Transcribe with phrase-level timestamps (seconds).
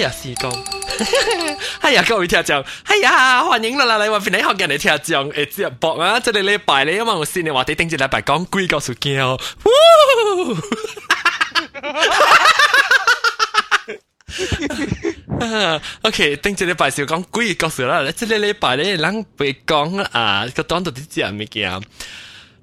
[0.00, 0.54] 呀，是讲，
[1.80, 6.20] 哎呀，各位听众，哎呀，欢迎啦啦，你话边你学人嚟听众诶接播啊！
[6.20, 9.38] 即系你礼拜咧，因为我先你话你顶住礼拜讲鬼告诉叫，
[16.02, 21.80] OK，顶住礼拜少讲鬼告诉啦，即系礼拜咧，人被讲啊个当到啲字物件。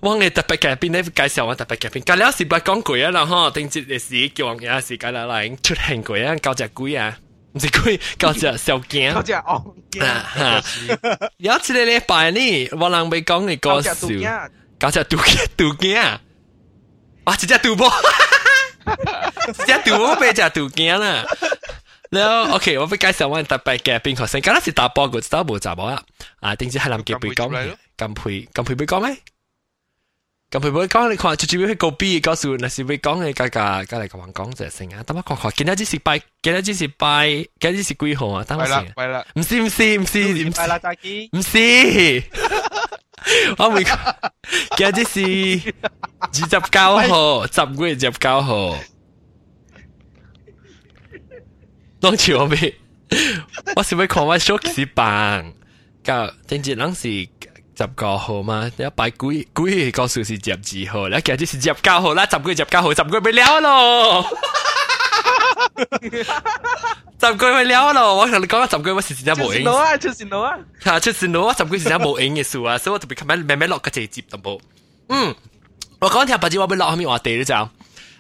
[0.02, 7.18] 我嘅特别嘉宾咧介绍我特别嘉宾，隔了时不讲鬼啊啦嗬，定节嘅时叫王爷时隔啦嚟出现鬼啊，教只鬼啊，
[7.54, 11.30] 唔是鬼，教只小惊，教只戆惊。
[11.38, 13.94] 有一次你礼拜呢，我人未讲嘅歌笑，
[14.80, 16.20] 教只杜惊杜惊啊，
[17.26, 17.90] 哇，直接杜波，
[19.56, 21.26] 直接杜波俾只杜惊啦。
[22.10, 26.02] 然后 OK，我俾介绍我特别嘅边个先，嗰阵时打波个都冇杂冇啊，
[26.42, 29.18] 啊，定节系谂嘅被讲，咁配咁配被讲咩？
[30.52, 35.02] 咁佢会讲你看，直接去高 B 告诉，那是会讲你家家家嚟讲讲就成啊。
[35.02, 37.28] 等我看看，今日只是拜，今日只是拜，
[37.60, 38.44] 今日只是几号啊？
[38.48, 38.76] 等我先。
[38.94, 41.28] 系啦，唔是唔是唔是唔系啦，大基。
[41.34, 42.24] 唔是，
[43.58, 43.84] 我未。
[44.78, 45.74] 今日只是
[46.20, 48.78] 二十九号，十月二十九号。
[52.00, 52.76] 当朝我未，
[53.76, 55.52] 我是要看我 show 是办，
[56.06, 57.28] 个定节人是。
[57.78, 64.26] 十个号嘛，一拜几几个数是十二号，你其实是十九号啦，十个十九号，十个咪了咯，
[67.20, 69.64] 十个咪了咯，我同你讲十个我是真系冇影。
[69.64, 74.60] 出线路啊，出线路啊，吓出线路啊，十个是真系冇影嘅数啊，所以我特别琴日慢慢落个节节都冇。
[75.10, 75.34] 嗯，
[76.00, 77.56] 我讲听白纸我俾落后面话地咧就。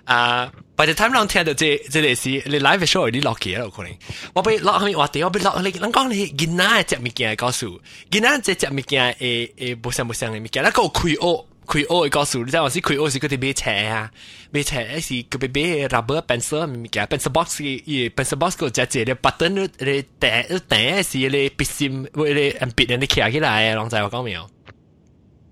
[0.07, 3.91] 啊，by the time 人听到这这个是你 live show 你落去啦，可能
[4.33, 7.79] 我俾落后面话地，我俾落你，人讲你囡仔只物件告诉，
[8.11, 14.11] 囡仔这只物件诶诶无相无相嘅物件，那个开学开学嘅告诉，你知我是开学是佢哋买车啊，
[14.51, 24.49] 买车是佢哋买 rubber pencil 物件，pencil box 嘅 pencil box 个只只嘅 button 你顶顶是你笔芯，为你笔你你骑起来，人知我讲未有？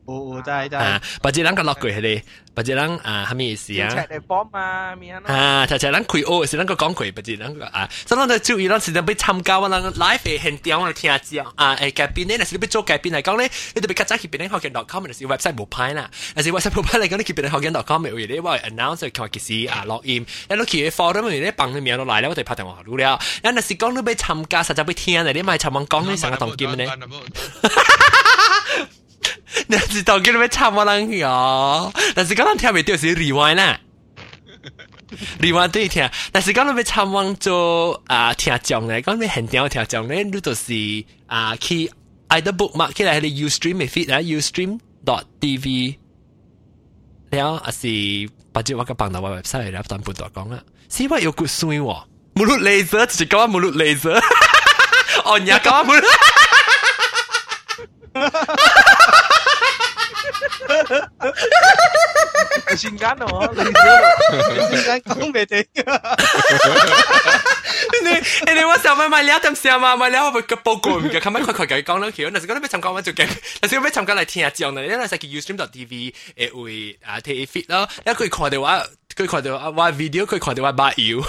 [0.05, 0.75] 哦，知知。
[0.75, 2.21] 啊，或者人个落句系你。
[2.53, 3.87] 或者人啊，系咩意思啊？
[3.87, 5.65] 赤嚟帮啊，咩啊？
[5.65, 26.89] 就就人开学是人个讲佢，或者人个啊，所以人就注意，人时常俾参加我人 live 嘅现场我听讲啊，诶改编咧，若是你俾做改编嚟讲咧，你特别较早去别人学紧 .com，若是 website 冇派啦，若是 website 冇派嚟讲，你去别人学紧 .com 嘅话，你话 announce 佢其实啊录音，你去 forum 你帮你名落来咧，我哋拍电话录了，你若是讲你俾参加，实在俾听咧，你咪参问讲你成个当剑咧。
[29.68, 33.78] 那是到那边唱汪郎去哦，但是刚刚听没掉是 Rewind
[35.70, 40.74] 对听，但是刚刚没唱汪做啊听讲咧，刚刚很屌听讲咧，你就是
[41.26, 41.90] 啊去
[42.28, 45.96] either bookmark 起来还是 Ustream 免费啦，Ustream dot tv，
[47.30, 47.88] 然后啊是
[48.52, 54.20] 把这我给放到外边晒，然后全部都讲了，See what you could swim，没露 laser 只是刚刚没露 laser，
[55.24, 55.94] 哦，你刚刚没。
[62.66, 65.64] 突然间哦，突然间讲袂停。
[67.92, 68.10] 你你
[68.58, 69.94] 你，我想问问你，点想嘛？
[69.94, 72.24] 问你我个报告唔嘅，可唔可以快快嘅讲落去？
[72.24, 73.28] 我那时讲咩参加我就嘅，
[73.60, 74.84] 那时咩参加嚟听下讲呢？
[74.84, 78.68] 因为系叫 YouTube TV 诶会啊 t v fit 咯，因为佢看到我，
[79.14, 81.22] 佢看到我 video，佢看到我把腰，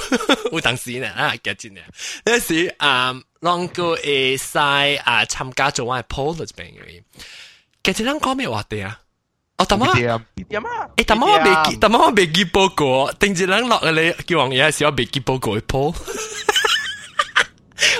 [0.51, 1.81] 我当时呢啊，夹住呢，
[2.25, 6.81] 那时啊，long 哥诶晒啊参加做我 polar 嘅朋友。
[7.93, 8.99] 其实咱讲咩话题啊？
[9.57, 15.95] 哦，大妈，大妈，诶，大妈未记，大妈未记报告，定住咱落嚟叫王爷时候未记报告一铺。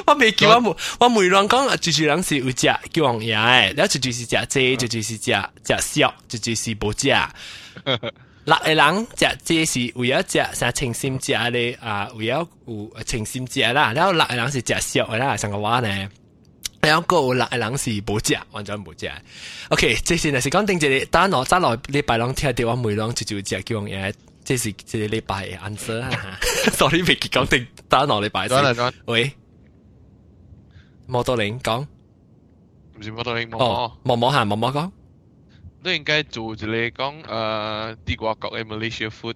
[0.06, 5.34] 我未记，我冇，我冇乱讲，就是人是有只叫王爷，诶，然后就就是只这，就就是只
[5.64, 7.10] 只小，就就是不只。
[8.44, 13.94] 六个人只这是为了只啥清心食咧啊，为了有清心食啦。
[13.94, 16.10] 然后六个人是食少啦，上个话咧。
[16.82, 19.12] 然後個六個人是冇食，完全冇食。
[19.70, 24.14] OK，這是若是講定一個打攞揸落禮拜兩聽到我每兩就就食叫嘢，
[24.46, 26.40] 這是這個禮拜嘅 answer 啊。
[26.74, 28.94] sorry，未記講定打落禮拜先。
[29.06, 29.32] 喂，
[31.08, 31.86] 摩多林講，
[32.98, 34.92] 唔是摩多林，哦，摩摩嚇，摩摩講。
[35.84, 39.36] 都應該做一個講誒啲外國嘅 Malaysia food。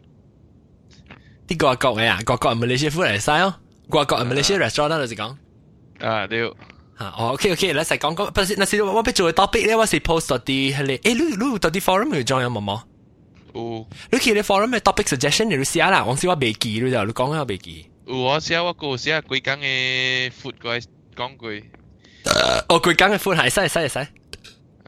[1.47, 3.53] 啲外國嘅啊，外國 Malaysia food 嚟晒哦，
[3.89, 5.35] 外國 Malaysia restaurant 啦，就是講。
[5.99, 6.51] 啊，對。
[7.00, 11.22] 吓，哦，OK OK，你实讲讲，不是，那是我俾做嘅 topic 咧，我是 post 到啲系你，诶，你
[11.52, 12.80] 你到啲 forum 去 join 有冇冇？
[13.54, 13.86] 有。
[14.10, 17.86] 你其实 forum 嘅 topic suggestion 你写啦，我先话未记你就你讲我未记。
[18.06, 20.78] 有我写我个写几间嘅 food 过
[21.16, 21.50] 讲过。
[22.68, 23.98] 哦，几间嘅 food 系使使使。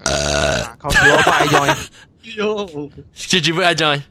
[0.05, 1.77] 诶，靠住我快 join，
[2.37, 4.03] 哟，住住不爱 join。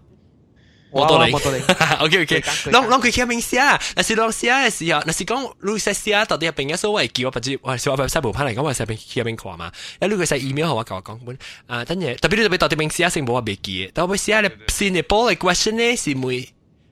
[0.92, 1.60] 冇道理冇道理。
[2.00, 9.72] OK OK，佢讲佢讲拢拢佢写名写啊，但是拢写嘅时候，但是讲你写写到底系边个所谓叫我不知，我小我细部翻嚟讲，我写边写边看嘛，
[10.02, 11.38] 一你佢写 email 同我教我讲本
[11.68, 16.48] 啊，等嘢特别你特别到底边写成冇我未记嘅，但我写咧先嘅波嘅 question 咧是每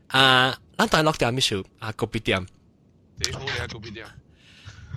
[0.07, 2.45] 啊，咱当落点咩数啊，个别点
[3.21, 4.11] 最好你系个边啲啊？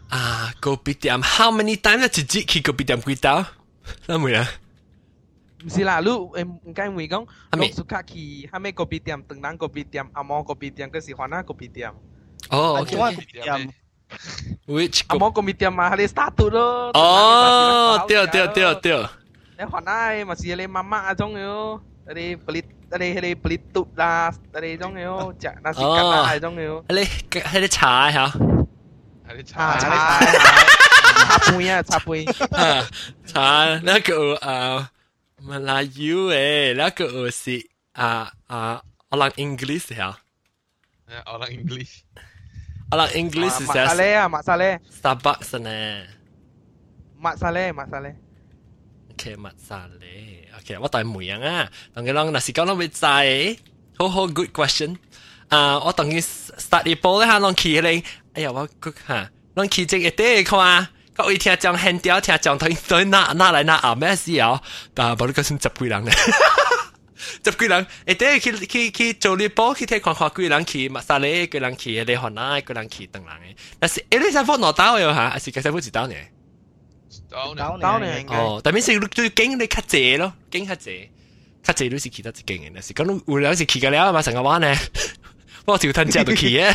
[0.09, 3.47] 啊，个别点，how many times 一节去个别点几多？
[4.09, 4.47] 啱唔啱？
[5.65, 11.91] 唔是啦，你诶唔该会讲，系咪你 suka 去系咪个别店，等等个别店，阿毛个别店，佢喜欢那个别店。
[12.51, 13.71] 哦啊，中，OK，国kopitiam Kopitiam
[14.69, 16.91] which 阿毛个别店嘛，系你 start 咯。
[16.95, 19.07] 哦，对对对对。
[19.59, 21.81] 你还那masih ada mamak atong yo.
[22.07, 25.93] Dari pelit dari dari pelitut lah, dari tong yo, jak nasi Oh.
[25.93, 26.81] kata tong yo.
[26.89, 28.33] 你喺啲茶吓，
[29.29, 32.25] 系啲啊，茶茶茶杯啊，茶杯。
[32.25, 32.87] 啊
[33.27, 34.92] 茶那个啊马来语诶，
[35.43, 40.19] 那个是啊啊，我讲 English 吓，
[41.27, 42.01] 我讲 English。
[42.91, 44.79] 我讲 English Mak 系 saleh ah, mak saleh.
[44.91, 46.05] Starbucks 呢。
[47.21, 48.15] Mak saleh, mak saleh.
[49.13, 53.05] OK，麦沙咧，OK，我对梅样啊，当佢讲那时讲到会知，
[53.99, 54.97] 好好 good question。
[55.49, 58.03] 啊，我当佢 start 一波咧吓，当佢咧，
[58.35, 64.61] 哎呀，我 good 吓，当佢即系啲看， 各位听讲很屌，听讲佢佢拿拿来拿啊咩事啊？
[64.95, 66.13] 但系冇你讲先十几人咧，
[67.45, 76.15] 十几人，诶，啲佢佢佢做呢波，佢睇看看几人去麦沙咧，几人去你河南，几人去等人嘅，但是诶，你使放攞刀嘅吓，还是佢使放几刀呢？
[77.31, 81.09] 到到到呢应该哦，但系是你最惊你较济咯，惊较济，
[81.65, 84.73] 较济都是其他一惊嘅，是讲有两是去个了嘛，成个玩呢，
[85.67, 86.75] 我条吞食都去嘅。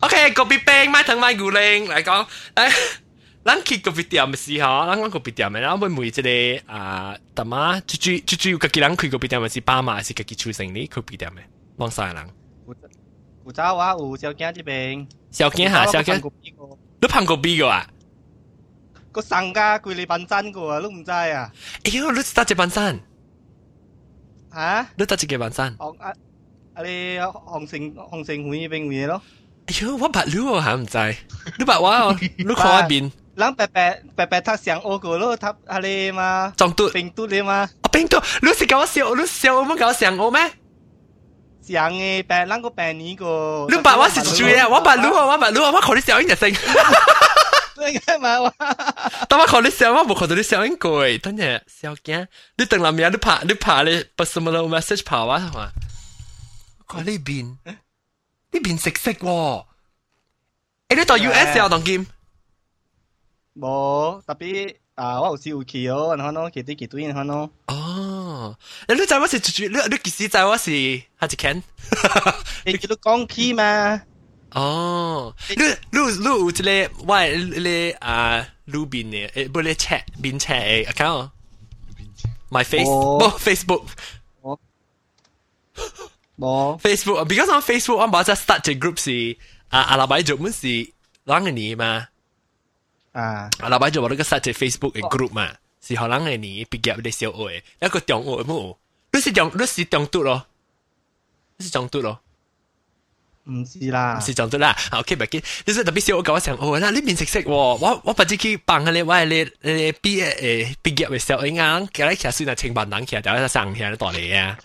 [0.00, 2.72] OK，个别病买藤买牛令嚟讲，诶，
[3.44, 10.86] 咱去个别店嘅时候，咱讲个别店嘅，咱会每一个啊，大妈最最最主要家己人开个别店嘅是爸妈，还是家己出生呢？
[10.86, 11.40] 个别店嘅，
[11.76, 12.28] 帮晒人。
[13.44, 16.30] 古早话有小惊这边，小惊吓，小惊，
[17.00, 17.86] 你碰过 B 嘅啊？
[19.12, 21.50] 个生家佢你笨真个啊，都唔知啊，
[21.84, 23.00] 哎呦，你打只板山，
[24.54, 24.86] 吓？
[24.96, 25.74] 你打只嘅板山。
[25.78, 26.08] 哦啊
[26.74, 29.20] 啊你红城红城会边会咯？
[29.66, 31.16] 哎呦，我白了我还唔知，
[31.58, 37.52] 你白话哦，你看一边人白白白白他上我个咯，他啊你嘛，撞到，病都你嘛，
[37.82, 38.20] 啊边度？
[38.42, 40.40] 你是搞我笑，你笑我乜搞上我咩？
[41.62, 48.54] 上嘅白人个病呢个，你白我是主啊，我白了我白了我看你笑应就成，应该嘛话，
[49.28, 52.26] 但我看你笑我冇看到你笑应过，等阵笑惊，
[52.58, 55.70] 你等林日你拍你拍你不什么咯 message 拍我系嘛？
[56.88, 57.56] 看呢边
[58.54, 59.64] 呢边食食喎，
[60.88, 62.06] 诶你到 US 又当剑，
[63.56, 68.56] 冇特别啊，我有时有去咯，然后咯，其啲其对然后咯，哦，
[68.88, 71.62] 你你知我是主你你其实知我是系一 can。
[72.64, 74.02] 你叫做讲起嘛，
[74.52, 83.86] 哦，你你你有一个喂你啊路边嘅诶，不你 chat 边 chat 嘅 account。My face 哦不 Facebook
[86.38, 89.36] 冇 Facebook because on Facebook 我冇只 start 只 group 是
[89.68, 90.92] 啊阿拉伯做乜是
[91.26, 92.08] 啷个年嘛？
[93.12, 95.52] 啊，阿拉伯做我呢个 start 只 Facebook 嘅 group 嘛，
[95.82, 98.76] 是可能嘅年毕业你小学嘅一个中学冇，
[99.12, 100.46] 你是中你是中读咯，
[101.58, 102.20] 你是中读咯。
[103.44, 114.58] 唔知啦，是讲咗啦，OK 咪见，你说特别少我讲成，哦，嗱呢边食食喎，我我不知佢帮佢你，我系你你毕业诶毕业嘅时候，应该叫你其实算系清白人，其实就喺度上下度嚟啊，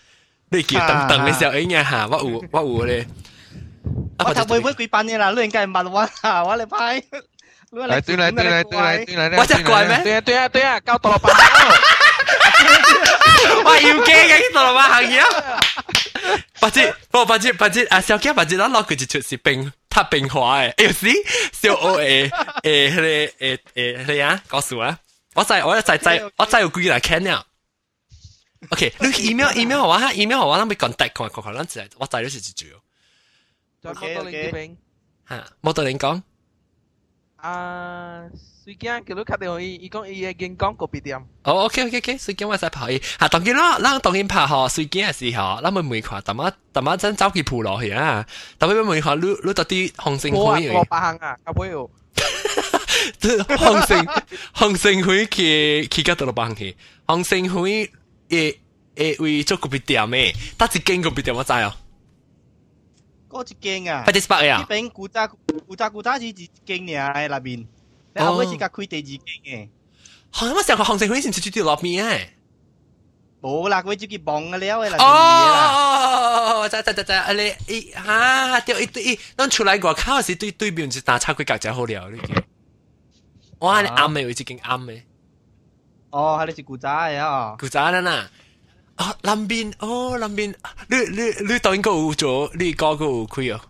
[0.50, 3.06] 你叫等等嘅时候，应该吓我有我有咧，
[4.20, 7.02] 我头妹妹佢扮嘢啦，你应该问我啊，我嚟拍，
[7.72, 9.98] 嚟对嚟对嚟对嚟对嚟，我只怪咩？
[10.04, 11.30] 对啊对啊对啊，交到老板。
[13.64, 15.22] 我要惊嘅呢度嘛行嘢，
[16.62, 21.08] 或者不或者或者啊小惊或者攞落佢就出是冰，他冰花诶，有时
[21.52, 22.32] 小我诶诶
[22.96, 24.98] 佢哋诶诶佢啊，告诉我，
[25.36, 27.44] 我再我再再我再有几个 can 了。
[28.70, 32.74] OK，你 email email 我哈 email 我，咱咪 contact 看看看，咱就我再都是一句
[33.82, 34.76] 再讲到你这边。
[35.30, 36.22] 吓，冇得你讲。
[37.38, 38.24] 啊，
[38.64, 41.18] 水惊叫你打电话伊，伊讲伊会跟讲个别店。
[41.44, 48.26] 哦，OK OK OK，水晶我使拍伊，吓当然啦，咱当然拍嗬水晶嘅时候，咱咪每看，淡仔淡仔真走去铺落去啊，
[48.58, 51.88] 特别每看你你到啲红星我啊，会我八行啊，阿妹哦。
[53.22, 53.98] 红星
[54.56, 57.92] 红星会去去到度帮去，红星会
[58.30, 58.58] 诶
[58.96, 61.74] 诶为做个别店嘅，得一间个别店我知哦，
[63.30, 65.28] 嗰一间啊快，啲 spot 呢啊，边古早
[65.68, 66.34] 古早古早只一
[66.66, 67.66] 间尔喺那边，
[68.16, 69.70] 你后尾是甲开第二间嘅，
[70.32, 72.28] 吓我成个红星会先至住落面诶，
[73.42, 74.98] 冇啦，佢自己绑嘅了嘅啦。
[75.04, 82.34] 哦，就就就就，你伊啊，掉一堆伊，咱出来外口时对对面就打叉佢格就好了，你叫。
[83.60, 85.02] 我系啱嘅，有一间啱嘅。
[86.12, 87.56] 哦，系你是古仔啊？
[87.60, 88.28] 古仔啦呐。
[88.98, 90.54] 哦，南边哦，南边，
[90.88, 93.62] 你你你当应该有做，你个个有开哦。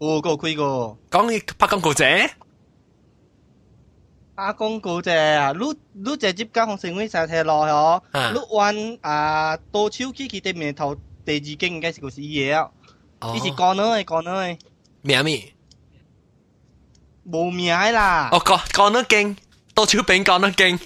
[0.00, 0.98] 有个开过。
[1.10, 2.04] 讲你拍广告者。
[4.34, 8.02] 拍广告者啊，你你直接讲红成会成睇落哦。
[8.12, 10.94] 你玩啊，多手机佢对面头
[11.24, 12.70] 第二经应该是个是嘢啊。
[13.32, 14.04] 你是讲呢？
[14.04, 14.56] 讲呢？
[15.02, 15.54] 名咩？
[17.26, 18.28] 冇名啦。
[18.32, 19.36] 哦，讲讲得劲，
[19.74, 20.78] 多手柄讲得劲。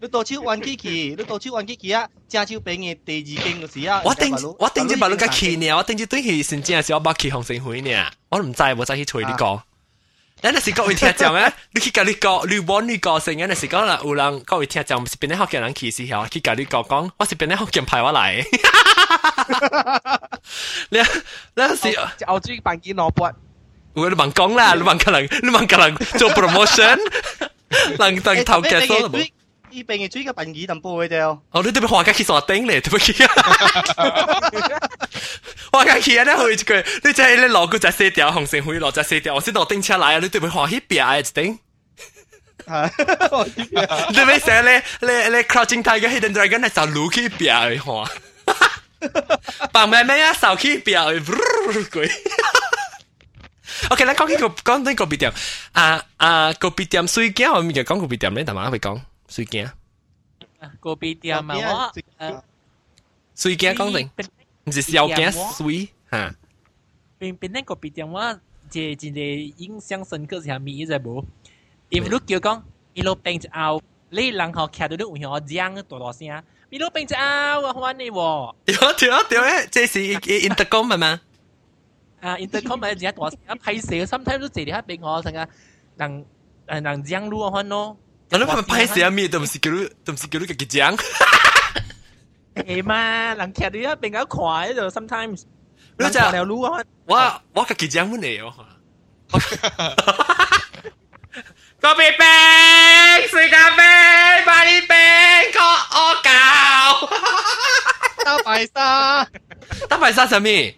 [0.00, 2.06] 你多手玩机器，你多手玩机器啊！
[2.28, 4.02] 正手柄嘅第二经个时啊。
[4.04, 9.60] 我顶我顶住把你个气呢，我顶住对佢先正系我把气红成会呢，我唔知我再去吹你讲。
[10.42, 18.44] 咱那是各位听众啊，你去甲你讲，你揾你个成，那是讲啦，有人各位听众是边啲学嘅人歧视下，去甲你讲讲，我是边啲学嘅派我嚟。
[20.90, 23.32] 你你是澳洲办件攞笔，
[23.94, 26.98] 我你问讲啦，你问可能你问可能做 promotion，
[27.98, 29.10] 能能头嘅所
[29.70, 29.72] 冇。
[29.72, 31.20] 依边嘅追个笨耳淡波嘅啫。
[31.50, 33.12] 哦，你对面画家去傻顶咧，对唔起。
[35.72, 41.58] 画家去啊，你去一句， 你即系你攞个只四条红线灰攞只四条，我先攞顶车来啊，你对面画起边啊一顶。
[44.14, 48.08] 对面成咧，你你 crouching tiger hidden dragon 系就撸起边去画。
[49.72, 51.12] 白咩咩啊，手起边
[51.72, 52.10] 去，鬼。
[53.90, 55.32] OK，咱讲起个讲呢个别点，
[55.72, 59.00] 啊啊个别点水镜，我咪就讲个别点咧，同埋会讲。
[59.30, 59.70] 水镜。
[60.80, 62.42] 个别店啊，我诶
[63.34, 64.10] 水镜讲定，
[64.64, 66.34] 唔是小镜水吓。
[67.20, 71.24] 边边那个别店我即真系印象深刻系咪就冇？
[71.88, 72.62] 因为你叫讲
[72.94, 78.54] 一路并一后，你人后徛到你有向讲大大声，一路并一后我欢你喎。
[78.64, 79.98] 对对对诶，这是
[80.48, 81.20] intercom 系嘛？
[82.20, 85.38] 啊，intercom 咪只大声，拍摄，sometimes 都坐喺边我成个
[85.98, 86.24] 人
[86.66, 87.96] 诶人讲路我欢咯。
[88.30, 89.28] 我谂系拍摄咩？
[89.28, 90.98] 都唔是叫你，都唔是叫你自己讲。
[92.54, 93.34] 系嘛？
[93.34, 95.42] 人骑到一边咁快就 sometimes。
[95.98, 96.84] 你就条路啊！
[97.06, 98.52] 我我自己讲乜嘢哦？
[101.80, 102.26] 个别病，
[103.28, 104.88] 世界病，巴黎病，
[105.54, 106.28] 个恶搞。
[108.24, 109.26] 打败沙，
[109.88, 110.76] 打败沙系咩？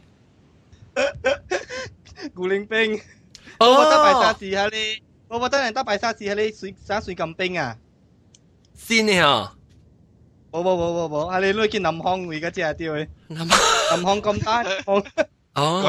[2.34, 3.00] 古灵兵。
[3.58, 5.02] 我打败沙是下你。
[5.32, 7.76] 我觉得人得拜沙士喺你水沙水咁冰啊！
[8.74, 9.54] 先你啊！
[10.50, 13.10] 冇冇冇冇冇，系你攞件南康而家只系啲去。
[13.28, 14.64] 南康咁大，
[15.54, 15.84] 哦，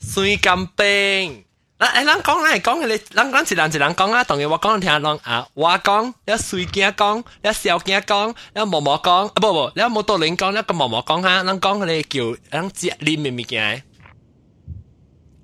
[0.00, 1.44] 水咁冰。
[1.78, 13.46] 嗱，诶，咱讲咧讲嘅你，咱讲一人一人讲啊，当然我讲听人啊，我讲，你水镜讲，你小镜讲，你毛毛讲，啊不不，你冇道理讲，你个毛毛讲下，咱讲你叫，咱接你明唔明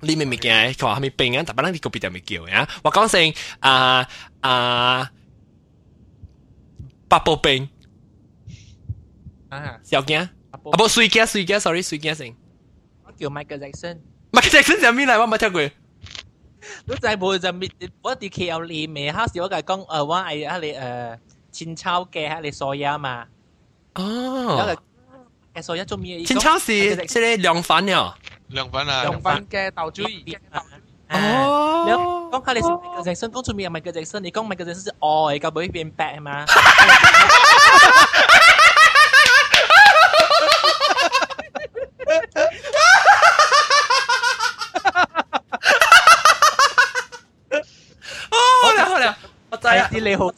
[0.03, 0.07] 嘅？
[0.07, 0.73] 你明唔明嘅？
[0.75, 1.43] 佢话系咪病啊？
[1.43, 2.69] 特别咱呢个别就未叫呀。
[2.83, 4.07] 我讲成啊
[4.41, 5.11] 啊
[7.09, 7.69] 八宝病
[9.49, 12.33] 啊，小惊啊不水惊水惊，sorry 水惊成。
[13.05, 13.99] 我叫 Michael Jackson。
[14.33, 15.19] Michael Jackson 就咩嚟？
[15.21, 15.63] 我冇听过。
[15.63, 17.71] 你就冇就灭
[18.03, 19.11] 我啲 K L 你咩？
[19.13, 21.19] 哈时我就讲诶，我系啊你诶
[21.51, 23.27] 千秋嘅哈你所有嘛。
[23.95, 24.77] 哦。
[25.55, 26.23] 嘅所有做咩？
[26.25, 26.73] 千秋是
[27.07, 28.15] 即系凉粉呀。
[28.53, 30.37] 凉粉啊，凉粉嘅豆珠儿。
[31.11, 31.93] 哦，你
[32.37, 36.45] 讲下你是 Michael Jackson，讲出面系 Michael Jackson，你讲 Michael Jackson 是爱嘅，唔会变白嘛？
[48.31, 49.17] 好啦好啦，
[49.51, 49.89] 我知啦。
[49.91, 50.31] 啲你好，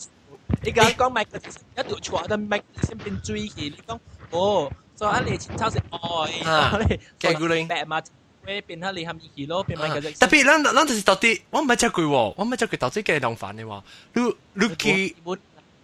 [0.62, 3.98] 你讲讲 Michael Jackson 一条错嘅 Michael Jackson 变追起，你讲
[4.30, 4.72] 哦。
[4.96, 6.78] 所以你千秋是爱，啊，
[7.20, 8.02] 嘅古灵白嘛，
[8.44, 10.12] 会变下你含意义咯，变埋嗰只。
[10.12, 13.82] 特别，咱咱就是到底，我唔系只句喎，我唔系只句到底嘅浪漫嘅喎。
[14.14, 14.22] 你
[14.54, 15.14] 你佢，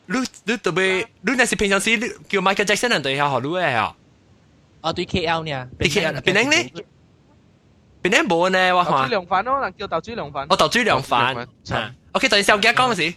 [0.08, 3.94] 你你特别，你那是平常时你叫 Michael Jackson 人对下学你嘅啊？
[4.82, 5.68] 啊，对 KL 呢？
[5.78, 6.82] 对 KL，变呢？
[8.02, 8.72] 变呢冇呢？
[8.76, 9.08] 我话。
[9.08, 10.46] 豆珠凉粉咯，能叫豆珠凉粉。
[10.50, 11.48] 我豆珠凉粉。
[12.12, 13.14] OK，第二时候记得讲嘅事。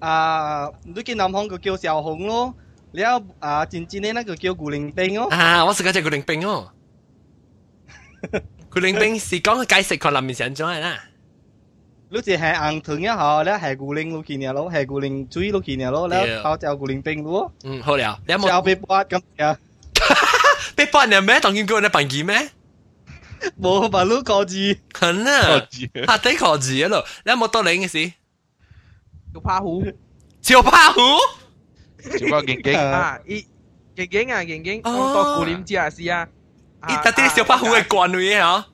[0.00, 2.54] 啊，你见南方个叫小红咯。
[2.92, 5.28] 了啊，真正的那个叫古灵兵哦。
[5.30, 6.70] 啊，我是嗰只古灵兵哦。
[8.70, 10.98] 古灵兵是讲解释佢林面上咗系啦。
[12.10, 17.50] 你只系硬藤一下，咧系古灵路见嘅咯，系古灵追路见嘅咯，咧包就古灵兵咯。
[17.64, 18.48] 嗯，好了，你有冇？
[18.48, 19.58] 就被bắt咁呀？
[20.76, 21.40] 被bắt你咩？
[21.40, 22.50] 当然叫你扮嘢咩？
[23.60, 24.76] 冇扮路考字。
[24.92, 25.66] 肯啊，
[26.06, 28.12] 下底考字啊咯，你有冇多领嘅事？
[29.32, 29.82] 小趴虎。
[30.42, 31.00] 小趴虎？
[32.06, 33.46] 小包劲劲啊，伊
[33.96, 36.28] 劲劲啊劲劲，讲到古林只是啊，
[36.88, 38.64] 伊特啲小白虎嘅关位吓，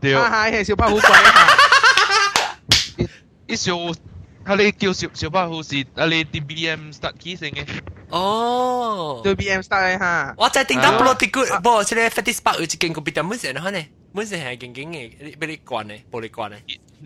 [0.00, 1.48] 对，啊系系小白虎关啊，
[3.46, 7.64] 一小，佢哋叫小小白虎是，啊你 DBM start 起成嘅。
[8.10, 16.56] 哦，对 BM style 吓，我再叮当不落啲good，不，即系 Fatty Spark 有一间个比较本身吓呢，本身系劲劲嘅，俾你关嘅，玻璃关嘅。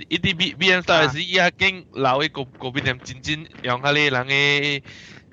[0.09, 4.83] 一啲 B B M style 是伊啊经老嘅个个边点真真用下你人嘅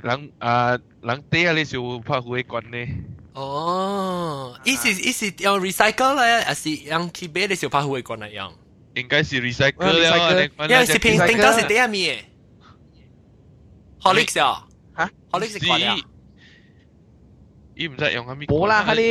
[0.03, 2.93] 人啊人底下你小白虎嘅关呢。
[3.33, 8.53] 哦，伊是伊是用 recycle 咧，还是用去买啲小白虎嘅关嚟用？
[8.95, 12.23] 应该是 recycle 了，因为是平叮当是第一面嘅。
[14.01, 14.65] Horlicks 啊，
[14.97, 15.97] 吓，Horlicks 系关啊。
[17.75, 18.47] 伊唔使用下面。
[18.47, 19.01] 冇啦，系你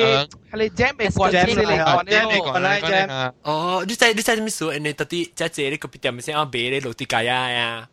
[0.50, 3.32] 系你 jam 嘅关你嚟关你呢关嚟 jam。
[3.42, 4.72] 哦，你在你在咩数？
[4.76, 7.88] 你到底在这里个店先要买你落地街啊呀？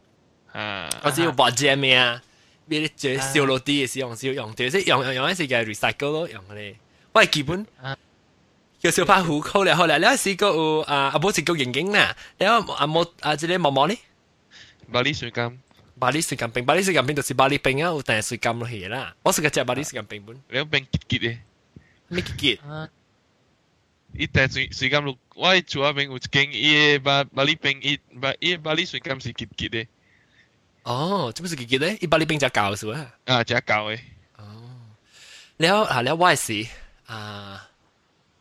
[0.51, 2.21] 啊，或者有包 jam 啊？
[2.69, 6.75] 买你这小落地嘅时用少用，对，即用用用一时嘅 recycle 咯，用咧。
[7.13, 7.65] 我系基本。
[8.79, 13.95] 叫小拍虎好咧，好咧，你试过有啊阿冇试过认认啦，你阿阿冇啊，即系毛毛呢？
[14.91, 15.57] 巴黎水柑。
[15.97, 19.15] 巴黎水柑冰，巴黎水柑冰就是巴黎冰啊，有但水柑落去啦。
[19.23, 20.35] 我食嘅只巴黎水柑冰本。
[20.49, 21.37] 你冰结结嘅，
[22.09, 22.89] 咩结结？
[24.17, 29.87] 伊但水水柑落，我喺厝边有一间伊巴巴黎冰，伊巴伊巴黎水柑是结结嘅。
[30.82, 31.96] 哦，做咩事杰杰咧？
[32.00, 33.06] 一百零兵只教是嘛？
[33.26, 34.00] 啊，只教诶。
[34.36, 34.70] 哦，
[35.58, 36.66] 了啊了，我是
[37.06, 37.68] 啊，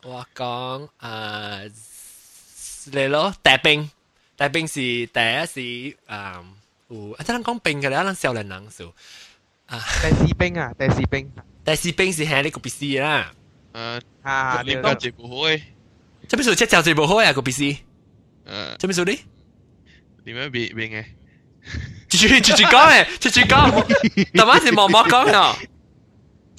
[0.04, 1.60] 我讲啊，
[2.92, 3.90] 嚟咯，大兵，
[4.38, 6.44] 大兵是第一是啊，
[6.88, 8.94] 有啊，即係講兵嘅咧，咱少年人數
[9.68, 11.32] 啊，第四兵啊，第四兵，
[11.66, 13.32] 第四兵是喺呢個 B C 啦。
[13.74, 15.62] 誒，啊，你交接唔好誒，
[16.28, 17.66] 即係邊數即係交接唔好啊個 B C。
[17.66, 19.20] 誒，即係邊數啲？
[20.26, 21.06] 點樣變變嘅？
[22.10, 23.72] chị chị chị con này chị chị con
[24.38, 25.56] tao má thì mò mò con nào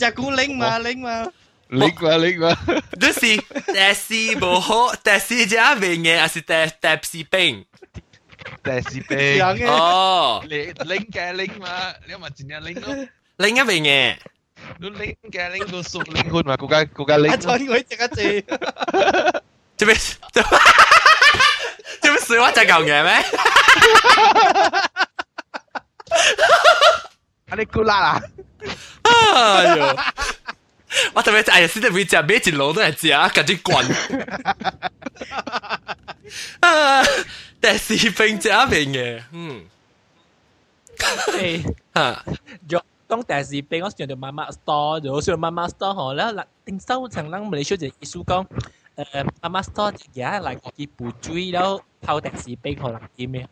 [0.01, 1.25] chả cũng lính mà lính mà.
[1.69, 2.55] Lính mà lính mà.
[2.97, 3.37] Đứa gì
[3.75, 6.41] taxi bố hộ taxi giá về à, nghe à si
[6.81, 7.65] taxi bình
[8.63, 10.41] taxi bình ờ.
[10.85, 11.93] Lính cái lính mà.
[12.09, 12.89] Nếu mà chỉ là lính đó.
[13.39, 14.17] Lính cái về nghe
[14.79, 16.57] đúng lính cái lính tôi sụp lính hôn mà.
[16.57, 18.41] Cô gái cô gái lính à, thôi người chắc chị
[19.77, 19.99] chị biết
[22.03, 23.23] chị biết sửa quá chả gầu nghề mấy.
[27.57, 28.23] 你咕啦啦！
[29.03, 29.97] 哎呦，
[31.15, 33.87] 我特別哎呀，先至會食咩一路都係食啊，搿啲棍。
[36.61, 37.03] 啊，
[37.61, 39.65] 但是並食平嘅，嗯。
[41.95, 42.25] 啊，
[42.69, 48.47] 若當但是並我上到媽媽 store，然後上媽媽 store 嗬，然後定收層冷，咪你出隻意思講，
[48.97, 53.47] 誒媽媽 store 隻嘢嚟佢不追，然後泡但是並可能點嘅，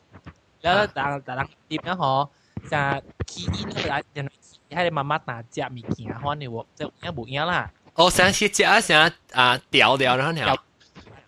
[0.61, 2.28] 然後但但點樣嗬？
[2.63, 4.29] 就起因嚟人
[4.71, 7.71] 喺你妈妈拿只物件可能喎，就一冇嘢啦。
[7.95, 10.58] 我想去食啊，想啊掉掉然后呢？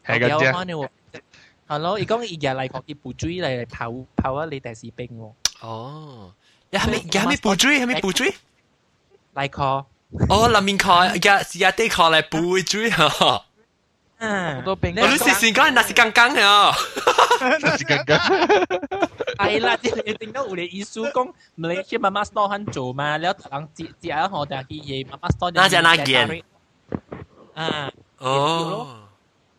[0.06, 0.52] 系咁啫。
[0.52, 0.90] 可能喎。
[1.68, 5.32] 系咯，而讲而家嚟讲啲补水嚟泡泡啊，你第四冰喎。
[5.62, 6.34] 哦，
[6.72, 7.80] 你系咪系咪补水？
[7.82, 8.34] 系咪补水？
[9.36, 9.86] 嚟个。
[10.30, 13.46] 哦，里面靠日日啲靠嚟补水呵。
[14.21, 14.95] 好多病。
[14.97, 16.75] 我你時時梗係那是更更啊，
[17.41, 18.17] 那是更更。
[19.39, 26.45] 係啦，即係你頂到有啲意思講，唔理去媽媽 store 肯做嘛，你有人接接下我哋啲嘢，媽媽 store 那隻那件
[27.55, 28.99] 啊，哦，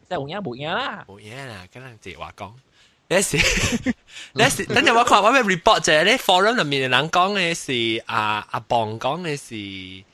[0.08, 2.52] 即係冇嘢冇嘢啦，冇嘢啦，跟人接話講。
[3.10, 3.36] 你是
[4.34, 6.04] 你是，等陣我講我咩 report 啫？
[6.06, 10.06] 你 forum 入面人講嘅是啊阿磅講嘅是。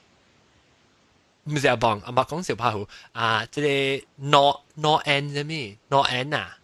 [1.46, 5.76] 唔是阿磅，阿伯讲小拍虎啊，即系 no no end 啫咩？
[5.88, 6.58] no end 啊，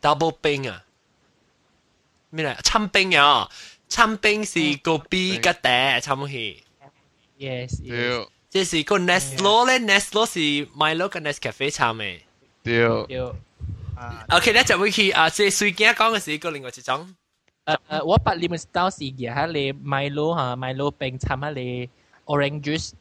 [0.00, 0.84] double 冰啊，
[2.30, 2.56] 咩嚟？
[2.62, 3.48] 参冰啊，
[3.88, 6.62] 参冰是个 B 嘅嗲参去。
[7.38, 8.28] Yes。
[8.50, 10.38] 即是个 Nestle 咧，Nestle 是
[10.76, 12.20] Milo 跟 Nescafe 参嘅。
[12.62, 13.06] 对。
[13.06, 13.32] 对。
[14.30, 17.14] OK，咧就会去啊，即系水镜讲嘅是一个另外一种。
[17.66, 21.90] 诶诶，我八你们 style 是嘅吓，你 Milo 吓 Milo 冰参下你
[22.24, 22.92] orange juice。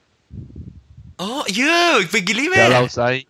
[1.21, 2.63] 哦，哟，俾佢呢咩？
[2.65, 3.25] 有老细。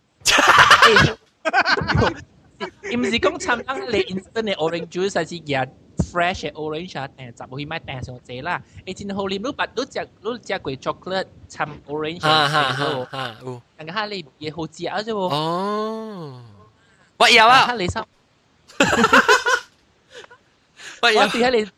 [2.96, 5.68] 唔是讲参下你 instant 嘅 orange juice 系是嘅
[6.12, 8.60] fresh 嘅 orange 啊，订就会买订上这啦。
[8.86, 13.62] 诶，真好啉，你白你食你食过 chocolate 参 orange 哈哈哈哈，有。
[13.76, 15.34] 但系你嘢好食啊啫喎。
[15.34, 16.42] 哦。
[17.16, 18.04] 我有啊，你收。
[21.02, 21.20] 我有。
[21.20, 21.70] 我哋喺你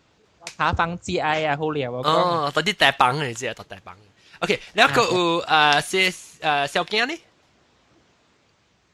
[0.57, 2.01] 下放节哀啊，好料啊。
[2.05, 3.95] 哦，嗰啲大棒嚟啫，大棒。
[4.40, 5.42] OK, nếu cậu
[5.84, 6.12] sẽ
[6.68, 7.18] xe kia này?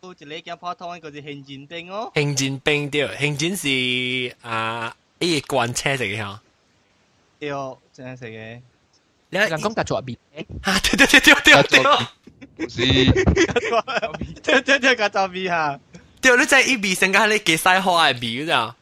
[0.01, 2.11] Tôi chỉ lấy cái pháo thông cái gì hình chính binh ó.
[2.15, 6.37] Hành chính binh điều, Hình chính là à, cái quan xe gì hả?
[7.39, 8.61] Điều, xe gì?
[9.31, 10.15] Nếu làm công tác chuẩn bị.
[10.63, 12.07] À, điều điều điều điều hoa,
[12.69, 12.83] 是，
[14.43, 15.79] 这这这个照片哈，
[16.21, 18.73] 对，你在一边先讲你吉赛花的比，知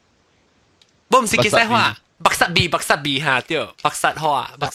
[1.08, 1.22] 不？
[1.22, 4.70] 唔是吉赛花，白沙比，白沙比哈，对，白沙花，白。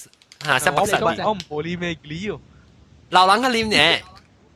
[0.45, 1.23] 吓，识白实味。
[1.23, 2.39] 我唔玻璃咩理哦，
[3.09, 3.99] 老人嘅脸呢？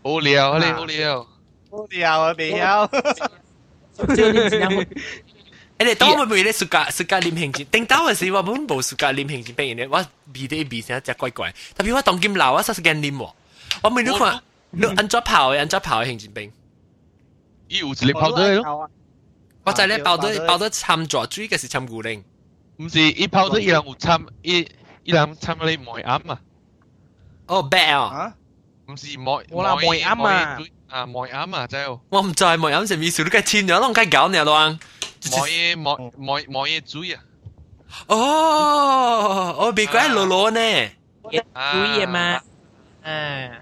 [0.03, 1.27] 好料，你好料，
[1.71, 2.89] 好料啊，未有。
[4.15, 4.87] 即系你点样？
[5.79, 13.31] 诶，你当我咪咧暑假暑假啉行前，顶到嘅时我本冇暑假啉行前病人咧，我味啲味成只怪怪，特别我当金流啊，实时间啉喎，
[13.81, 14.39] 我咪你看，
[14.71, 16.51] 你按咗泡嘅按咗泡嘅行前病，
[17.67, 18.89] 伊有一粒泡对咯，
[19.65, 22.21] 我就咧泡咗泡咗参咗水嘅是参牛奶，
[22.77, 24.67] 唔是伊泡咗伊人有参伊
[25.07, 26.39] 伊人参你梅啱啊，
[27.47, 28.33] 哦白啊，啊？
[28.87, 30.57] 唔是梅，我啦梅啱啊，
[30.89, 31.99] 啊梅啱啊，真系。
[32.09, 34.77] 我唔知梅啱成味素，你计千咗，我计搞你咯。
[35.23, 37.23] 冇嘢冇冇冇嘢煮啊！
[38.07, 40.89] 哦，我别怪罗罗呢，
[41.23, 42.41] 煮嘢嘛，
[43.03, 43.61] 啊，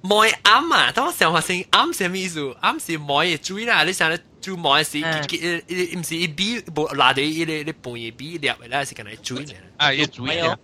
[0.00, 2.40] 梅啱啊，当我想话先啱什么意思？
[2.40, 9.54] 啱是梅嘢煮啦，你想咧 煮梅是，唔是一比无拿啲一啲啲半嘢比粒嘅啦，是咁嚟煮嘅。
[9.76, 10.56] 啊，要煮嘢，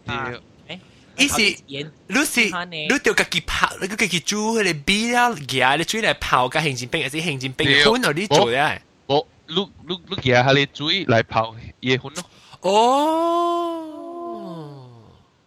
[1.17, 1.37] 伊是，
[1.69, 8.13] 你是你就家己泡，你家己煮迄个比了嘢，你煮嚟泡甲行前冰，还是行前冰款哦？
[8.15, 8.81] 你做咧？
[9.07, 9.55] 我你
[9.87, 12.25] 你你夹下你水嚟泡椰粉咯。
[12.63, 14.07] 哦，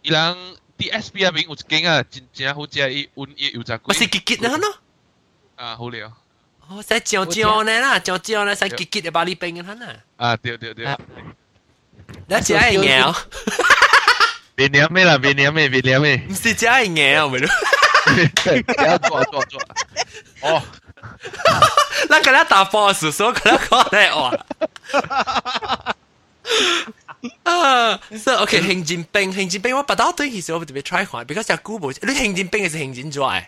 [0.02, 0.36] 伊人
[0.78, 3.88] DSP 入面有一间啊，真正好食，伊温伊油炸龟。
[3.88, 4.78] 咪是吉吉啦咯。
[5.56, 6.12] 啊，好料。
[6.68, 9.86] 哦，使椒椒呢啦，椒椒呢，使吉吉嘅把你冰嘅啦。
[10.16, 10.86] 啊，对对对。
[12.26, 13.14] 你食系硬。
[14.56, 16.16] 别念咩啦，别念咩，别念咩。
[16.28, 17.48] 唔是食系硬，咪咯。
[18.84, 19.60] 要做做做。
[20.42, 20.62] 哦。
[22.08, 24.34] 那个咧打 boss，所以佢咧讲咧话。
[27.44, 33.44] 啊，所以 OK，行战兵，行战兵我不到对其实我特别 try 看，because 有古冇，你行战兵嘅是行战抓嘅。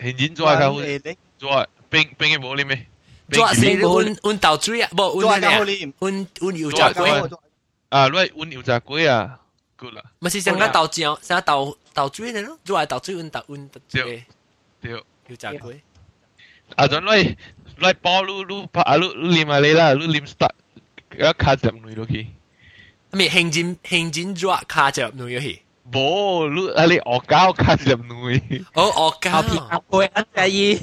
[0.00, 2.77] 行战抓嘅 Dua, ping ping boleh me.
[3.29, 5.93] Dua sini un un tau three ah, bo un ni.
[6.01, 7.09] Un un yu jia gui.
[7.91, 8.79] Ah, lui un yu à?
[8.79, 9.37] cú ah.
[9.81, 10.05] mà lah.
[10.21, 12.57] Masih sangat tau jiao, sangat tau tau three ni lo.
[12.65, 14.25] Dua tau three un tau un tau three.
[14.81, 14.99] Tio.
[15.29, 15.77] Yu jia gui.
[16.75, 17.35] À, rồi lui
[17.77, 20.55] lui bao lu lu pa lu lu lim lại la, lu lim start.
[21.09, 22.25] Cái card chậm nuôi rồi kì.
[23.11, 27.53] Mày hành chính hành chính dua card chậm nuôi rồi bố lu ali ở cao
[27.53, 28.41] khát làm nuôi
[28.73, 30.77] ô ở cao thì học quê anh là gì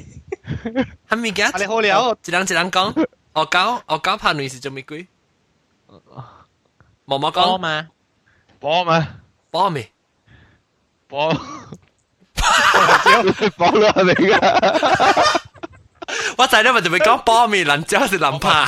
[1.10, 1.58] 系咪嘅？
[1.60, 5.08] 你好了，一人一人讲，恶搞恶搞拍女是做咩鬼？
[7.06, 7.88] 毛毛讲嘛？
[8.60, 9.08] 波嘛？
[9.52, 9.92] 波未？
[11.08, 11.34] 波。
[13.58, 15.40] 波落嚟㗎。
[16.38, 18.66] 我仔咧咪就咪讲波面，人之后是林拍。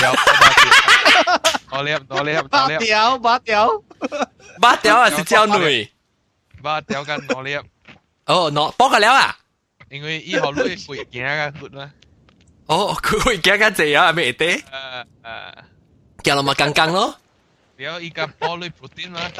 [1.71, 3.69] 我念我念八条八条，
[4.61, 5.89] 八条啊是叫女。
[6.63, 7.61] 八条跟我念。
[8.25, 9.37] 哦，喏，波个了啊？
[9.90, 11.90] 因为以后路会会行啊骨啦。
[12.66, 14.46] 哦，佢会行啊济啊，咩得？
[14.46, 14.62] 诶
[15.22, 15.64] 诶，
[16.24, 17.14] 行落咪更更咯。
[17.76, 19.30] 了依家波類 protein 啦，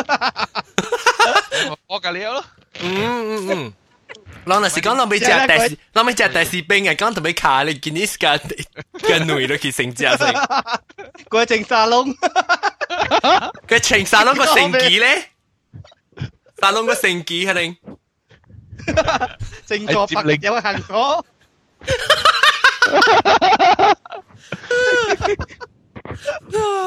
[1.87, 2.45] 我隔你咯。
[2.81, 3.73] 嗯嗯嗯，
[4.45, 8.39] 嗱嗱時講諗起食大士，諗起食大士兵嘅，講同你卡你見呢時間
[8.99, 10.35] 嘅女都去成隻成，
[11.31, 12.13] 佢整沙龍，
[13.69, 15.31] 佢整沙龍個成幾咧？
[16.61, 17.77] 沙龍個成幾肯定。
[19.66, 21.26] 整个白有行过。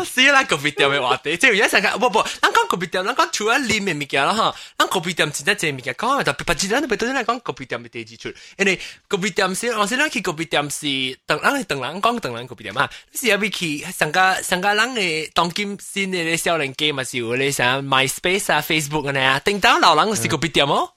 [0.05, 0.43] 死啦！
[0.45, 19.09] 个 video 嘅话题，即系而家成日，不不，咱讲个 video，咱讲除咗啉嘅物件啦哈，咱个 video 真系正物件，讲但系真系对咱嚟讲个 video 嘅第二出，因为个 video 先，我先咱去个 video 是等咱等咱讲等咱个 video 嘛，是要去上个上个人嘅当今新嘅少年机嘛，是有咧像 MySpace 啊、Facebook
[19.09, 20.89] 嘅呢，顶到老人是个 video 么？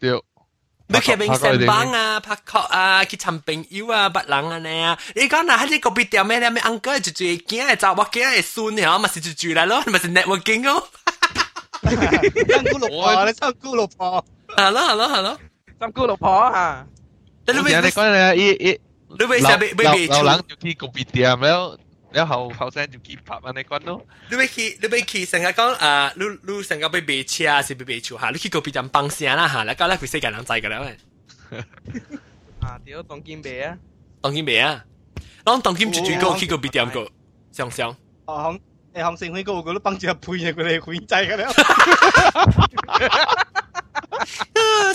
[0.00, 0.20] 对。
[0.88, 4.98] 你去明星帮啊、拍曲啊、去寻朋友啊、捌人啊呢啊！
[5.16, 6.48] 你讲嗱，喺呢个别店咩咧？
[6.48, 10.88] 咩 uncle 就最惊系查我惊系孙嘅，咪是就住嚟咯，咪是 networking 咯。
[11.82, 14.24] 三姑六婆，你三姑六婆。
[14.56, 15.38] 系咯系咯系咯，
[15.80, 16.86] 三姑六婆吓。
[17.48, 18.80] 你你讲咧，依依
[19.18, 21.36] 你为啥被被被老人就去个别店แ
[22.13, 24.05] 了後後生就結拍安尼講咯。
[24.29, 30.81] 你要去，你要去，成日講啊，你你成日要賣車啊，是要賣樹嚇，你去嗰邊人幫聲啦嚇，你搞咧佢世界人知噶啦。
[32.61, 33.77] 啊，屌，當金賣啊，
[34.21, 34.83] 當金賣啊，
[35.45, 37.07] 當當金一轉過去嗰邊點過，
[37.51, 37.89] 想想。
[38.25, 38.59] 啊，行，
[38.93, 41.49] 誒行成會過，我都幫住阿配嘢，佢哋會制噶啦。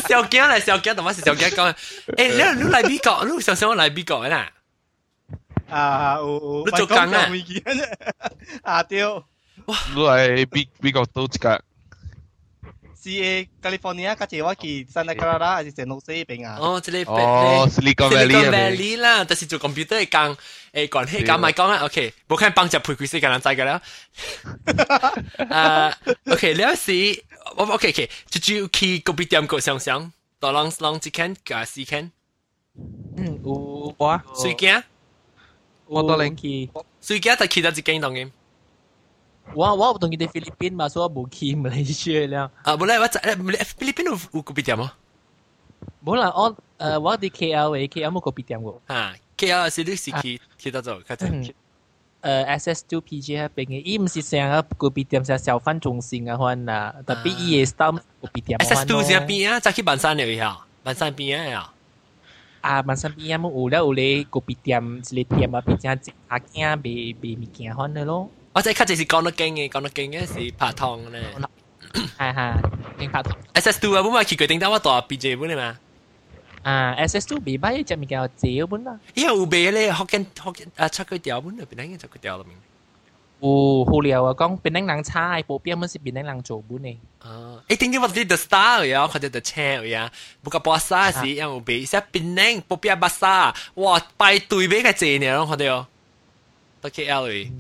[0.07, 4.51] 小驚啦，小驚，同埋是小驚講，誒，你你嚟美國，你想想我嚟美國啦。
[5.70, 7.30] 啊，有你做工啊？
[8.64, 9.06] 啊，对。
[9.06, 9.78] 哇！
[9.96, 11.62] 你系边边个都一个？
[13.02, 16.58] CA California 甲一我去 Santa Clara 还是 San Jose 边啊？
[16.60, 20.38] 哦，即系哦，Silicon Valley Valley 啦，但是做 computer 嘅工，
[20.74, 23.82] 诶讲起讲咪讲啦，OK，冇看帮就陪佢时间人知㗎啦。
[25.50, 27.24] 啊，OK，呢时
[27.56, 32.12] 我 OK OK，就就去个别店个想想，到啷啷只间加时间。
[33.18, 34.84] 嗯，有我水惊，
[35.88, 36.70] 我都能去，
[37.02, 38.30] 水惊就去到一间当嘅。
[39.54, 42.52] 我我唔同佢哋菲律宾嘛，所以我冇去马来西亚了。
[42.64, 44.96] 啊，冇咧，我诶菲律宾有有个别店啊？
[46.06, 48.76] 冇啦，我诶我哋 KL 嘅 KL 冇个别店喎。
[48.88, 58.60] 啊，KL 是你是去去到做，佢诶 SS2 PJ 嗰边嘅，伊唔是成个个别店系小贩中心啊，可能啊，特别伊嘅 style 个别店。
[58.60, 59.60] SS2 是边啊？
[59.60, 61.74] 就去万山嚟呀，万山边啊呀。
[62.66, 68.30] 啊，万山边啊，冇有咧有咧个别店，一个店啊，边只只阿囝卖卖物件可能咯。
[68.54, 71.24] 我即系卡就是讲得劲嘅，讲得劲嘅是拍汤咧。
[72.18, 72.62] 系系，
[73.00, 73.32] 劲拍汤。
[73.54, 75.78] S S two 啊，本咪佢决定得我大 B J 本嚟嘛。
[76.64, 79.00] 啊，S S two 未买只物件借本啦。
[79.16, 82.56] 因为有卖咧福建福建啊，出佢条本嚟，边啲出佢条啦明。
[83.42, 86.96] 有好料啊，讲边啲人猜，普遍มัน是边啲人做本嚟。
[87.20, 90.12] 啊，一定啲我啲 the star 呀，或者 the chair 呀，
[90.44, 95.88] 不过巴沙是因为俾些边啲普遍巴沙，哇，排队俾佢借呢咯，我哋哦。
[96.82, 97.52] 到 K L 嘅。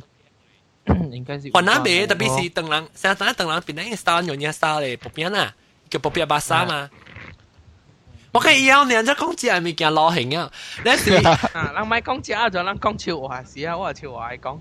[1.12, 1.52] 应该是。
[1.52, 5.54] 云南味特别是邓人，成日等邓人变紧 star 用嘢 star 嚟，普遍啊，
[5.89, 6.89] 叫普遍巴沙嘛。
[8.34, 10.52] 我可以要你只讲只系咪见流行啊？
[10.86, 14.60] 你是啊，人咪讲只就人讲潮话是啊，我系潮话讲。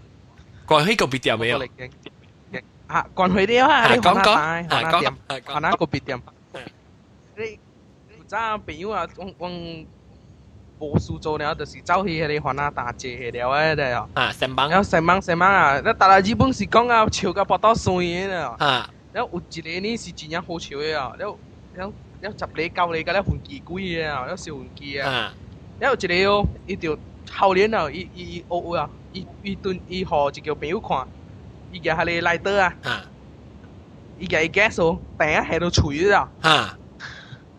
[0.67, 1.59] 關於個別店未有？
[2.87, 5.13] 啊，關佢啲啊，講講啊，講店，
[5.45, 6.21] 講哪個別店？
[7.37, 7.59] 你
[8.17, 9.51] 有陣朋友啊，我我。
[10.77, 14.09] 無事做了，就是走去迄個華納大街了誒，對哦。
[14.13, 14.69] 啊，成班。
[14.69, 18.53] 然後成班成班啊，那大家日本是講啊，笑到搏到酸嘅啦。
[18.59, 18.89] 啊。
[19.13, 21.39] 然後有一個呢是真正好笑嘅啊，然後
[21.73, 25.33] 然後然後十里九里嘅咧混機鬼嘅啊，然後小分機啊。
[25.79, 26.93] 然後一個哦，伊就
[27.32, 31.06] 后年啊，伊伊伊学啊，伊伊顿伊互一个朋友看，
[31.72, 32.74] 伊个迄个来得啊。
[32.84, 33.04] 啊。
[34.18, 36.28] 伊个伊 gas 哦，第一喺度吹啊。
[36.42, 36.78] 啊。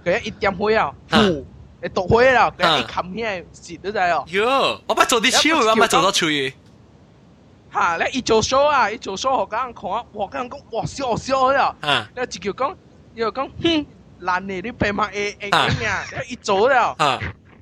[0.05, 0.93] 佢一点火啊。
[1.81, 4.25] 诶读开啦，佢一冚起嚟蚀咗滞哦。
[4.27, 6.53] 哟，我咪做啲超，我咪做到超嘢。
[7.73, 7.97] 吓！
[7.97, 10.29] 你一做 show 啊，一做 show 学人看，哇！
[10.31, 11.75] 人讲哇笑笑啊！
[11.81, 12.07] 啊！
[12.15, 12.75] 你直叫讲，
[13.15, 13.85] 又讲哼
[14.21, 15.39] 烂你啲病物诶诶
[15.79, 16.03] 经啊！
[16.11, 17.19] 你一做了，啊！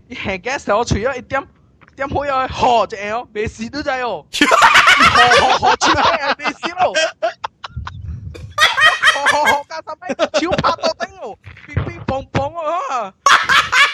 [0.10, 1.48] 一下嘅时候除咗一点
[1.95, 6.93] 点好有学只哦，咩事都在哦，学学学出嚟啊，咩事咯？
[9.15, 10.05] 学学学加十米，
[10.41, 13.15] 超拍到顶哦，乒乒乓乓啊！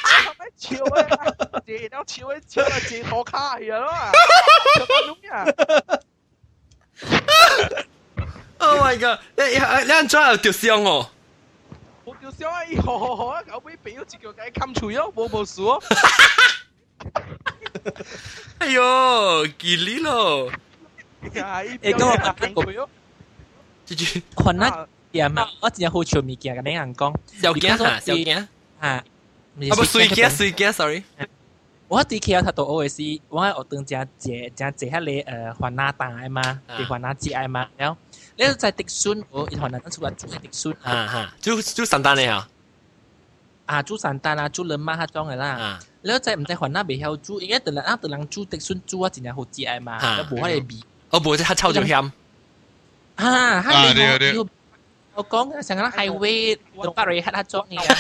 [0.05, 0.99] 加十米超啊，
[1.67, 3.81] 借到超啊，超啊借拖卡去啊！
[3.81, 4.17] 哈哈
[5.29, 5.99] 哈哈哈
[8.59, 9.19] ！Oh my god！
[9.37, 11.11] 你你你做又掉箱哦？
[12.05, 12.65] 我掉箱啊！
[12.65, 12.91] 学学学
[13.33, 13.43] 啊！
[13.53, 15.83] 后尾俾咗只脚仔冚住咯，冇冇事哦。
[18.60, 20.52] 哎呦，吉利咯！
[21.34, 22.90] 诶，咁我问佢咯。
[23.86, 25.48] 住住，可能点啊？
[25.62, 27.14] 我真系好笑物件，跟你人讲。
[27.42, 28.48] 小惊吓，小惊吓。
[28.80, 29.04] 啊
[29.58, 31.04] 不水惊水惊，sorry。
[31.88, 37.98] 我啲 K L 睇到 O S，我喺学堂正借正借喺你诶环那大啊嘛，地环那节啊嘛，然后
[38.36, 40.74] 你就在迪顺，我环那出来住喺迪顺。
[40.82, 42.50] 啊哈，住住神丹嚟啊！
[43.70, 45.80] 啊，住神丹啊，住人马黑装嘅啦。
[46.02, 47.38] 你在唔在环那未晓住？
[47.42, 50.84] 而家特人啊，特人住迪顺住啊，真系好节啊嘛，都冇喺度比。
[51.10, 52.12] 我冇即刻抽咗险。
[53.16, 53.94] 啊，喺
[54.32, 54.48] 你我
[55.16, 57.96] 我讲成个 highway 用巴瑞黑黑装嘅。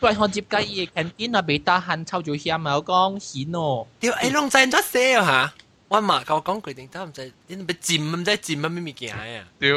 [0.00, 3.86] 对我接计嘢 canteen 啊，被打痕抽咗险啊，我讲险哦。
[4.00, 5.54] 屌，诶，弄真咗写啊吓！
[5.88, 9.44] 我妈教我讲决定得唔使，你咪占唔使占乜咩物件啊？
[9.60, 9.72] 对。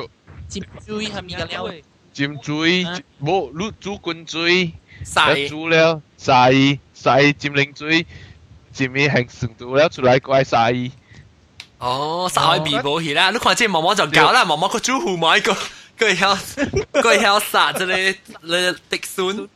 [0.50, 1.74] 占水系咪嘅了？
[2.14, 2.84] 占水，
[3.22, 4.74] 冇卤煮滚水，
[5.06, 8.06] 晒煮了晒晒占冷水，
[8.74, 10.92] 占嘢行成度了出来怪晒。
[11.78, 13.32] 哦，晒味冇去啦！
[13.32, 15.52] 你看这毛毛就搞啦，毛毛个煮户买个，
[16.00, 16.38] 佢晓
[16.94, 19.50] 佢晓杀这里你滴酸。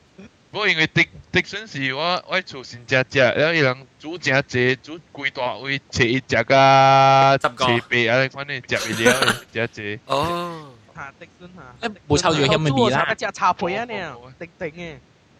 [0.51, 9.99] 我因为迪迪笋是我我厝先食食，然后伊人煮真济，煮规大位，切一只个切八啊，款呢食袂了，食济。
[10.07, 11.49] 哦， 吓迪笋
[11.81, 14.97] 吓，诶冇抽住香咪味啦，食茶配啊呢，定定嘅。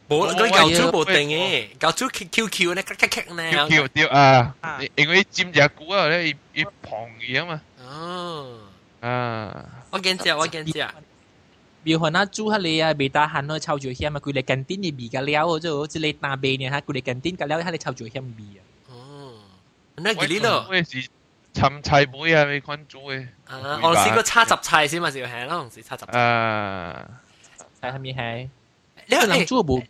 [0.10, 3.52] 冇，佢旧猪冇定嘅，旧猪 Q Q 咧，咔咔咔咧。
[3.52, 4.56] Q Q 对啊，
[4.96, 7.62] 因为沾只骨啊咧，伊伊胖嘢啊嘛。
[7.86, 8.58] 哦，
[9.02, 10.88] 啊，我见知，我见知。
[11.84, 18.60] 比如那煮下你啊，未打闲咯，抽住险啊，佢哋近啲嘅味嘅料，即系好似你打鼻呢吓，佢哋近啲嘅料，喺你抽住险味啊。
[18.90, 19.34] 哦，
[19.98, 20.66] 那几哩咯？
[21.56, 23.28] 我是 寻菜妹啊，你款煮嘅。
[23.46, 26.20] 啊，我试过叉杂菜先嘛，是系咯，是叉杂菜。
[26.20, 27.10] 啊，
[27.82, 28.50] 菜系咪系？
[29.08, 29.84] 你系能做冇？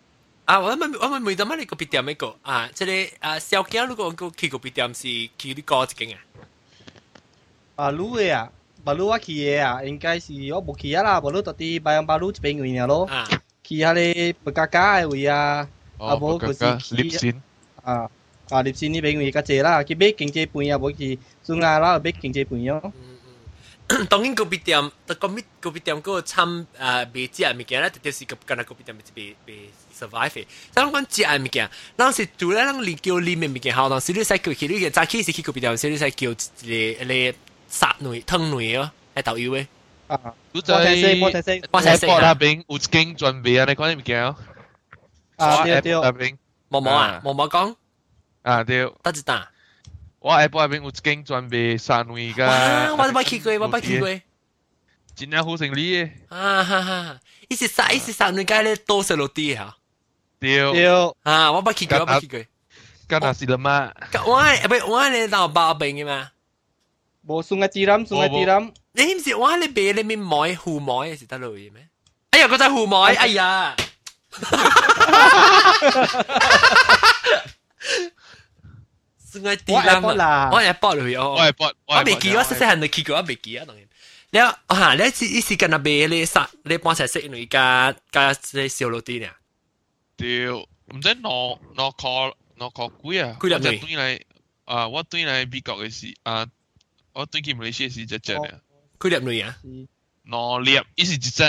[0.45, 2.67] 啊，我咪我咪每到乜你个别店咩个啊？
[2.73, 5.01] 即系啊，小惊如果个去个别店是
[5.37, 6.19] 去啲歌一间啊？
[7.75, 8.49] 啊，路嘅啊，
[8.85, 13.05] 马路我去嘅啊，应该是我冇去啊啦，马路到啲白洋马路一边位咯。
[13.05, 13.27] 啊，
[13.63, 15.67] 去下你不加加嘅位啊，
[15.99, 17.35] 啊冇嗰时立线
[17.83, 18.09] 啊。
[18.49, 22.91] 啊，立线呢边位较济啦，佢俾经济盘啊，冇去中亚啦，俾经济盘咯。
[24.07, 30.45] 当然个别店，但个别个别店嗰个参诶未食物件咧，就是个干那个别店未未 survive。
[30.75, 37.33] 但系讲食物件，当时做咧，当你叫里面物件好，当时你使叫佢呢个早起时去个别店，时你使叫你你
[37.67, 39.67] 杀女汤女哦，系导游嘅。
[40.07, 40.19] 啊，
[40.53, 42.05] 我睇识，我睇识，我睇识。
[42.07, 44.35] 那边有一间准备啊，你讲啲物件哦。
[45.37, 45.91] 啊，对对。
[45.93, 47.75] 那边毛毛啊，毛毛讲。
[48.43, 49.49] 啊对，得一打。
[50.19, 52.45] 我下晡边有一间专卖三位噶。
[52.45, 54.09] 哇，我冇去过，我冇去过。
[55.15, 56.09] 真系好成理嘅。
[56.29, 59.75] 啊哈哈，一时杀一时杀你街咧多食落啲吓。
[60.39, 60.71] 对。
[60.73, 60.87] 对。
[61.23, 62.39] 啊，我冇去过，我冇去过。
[63.09, 63.91] 咁那是了嘛？
[64.25, 66.29] 我系唔系我系你闹包饼嘅嘛？
[67.27, 68.71] 冇送个字冧，送个字冧。
[68.93, 71.87] 你唔是我系你俾你面买护买是得咯嘅咩？
[72.31, 73.75] 哎呀，嗰只护买，哎呀！
[79.33, 83.85] 算系啲啦，我系搏落去哦，我系搏，我未记，我细细汉就记过，我未记啊，当然。
[84.31, 89.27] 你啊，你次一时间那边你杀你帮齐识你加加啲小老啲呢？
[90.17, 93.37] 对，唔知攞攞 call 攞 call 几啊？
[93.41, 94.21] 几粒对嚟
[94.65, 94.87] 啊！
[94.87, 96.45] 我对嚟美国嘅时啊，
[97.13, 98.51] 我对佢马来西亚时只只嘅。
[99.01, 99.57] 几粒女啊？
[100.27, 101.43] 攞粒，一时一只。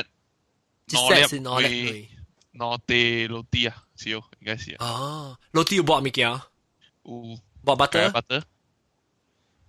[0.88, 2.08] 攞粒攞粒。
[2.54, 4.74] 攞地老啲啊，少应该是。
[4.78, 6.40] 哦，老啲要搏咩叫？
[7.04, 7.38] 有。
[7.65, 8.11] buat butter?
[8.11, 8.43] butter.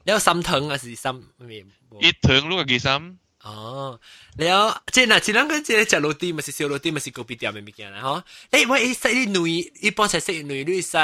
[0.04, 1.64] Then some 藤还是 some 咩？
[2.00, 3.16] 一藤如果几 some？
[3.42, 4.00] 哦，
[4.36, 8.22] 然后即嗱，即两个即食罗蒂，咪是烧罗蒂，咪是咖啡店嘅物件啦，吼。
[8.50, 10.96] 诶，我一食啲女，一般食食女，你食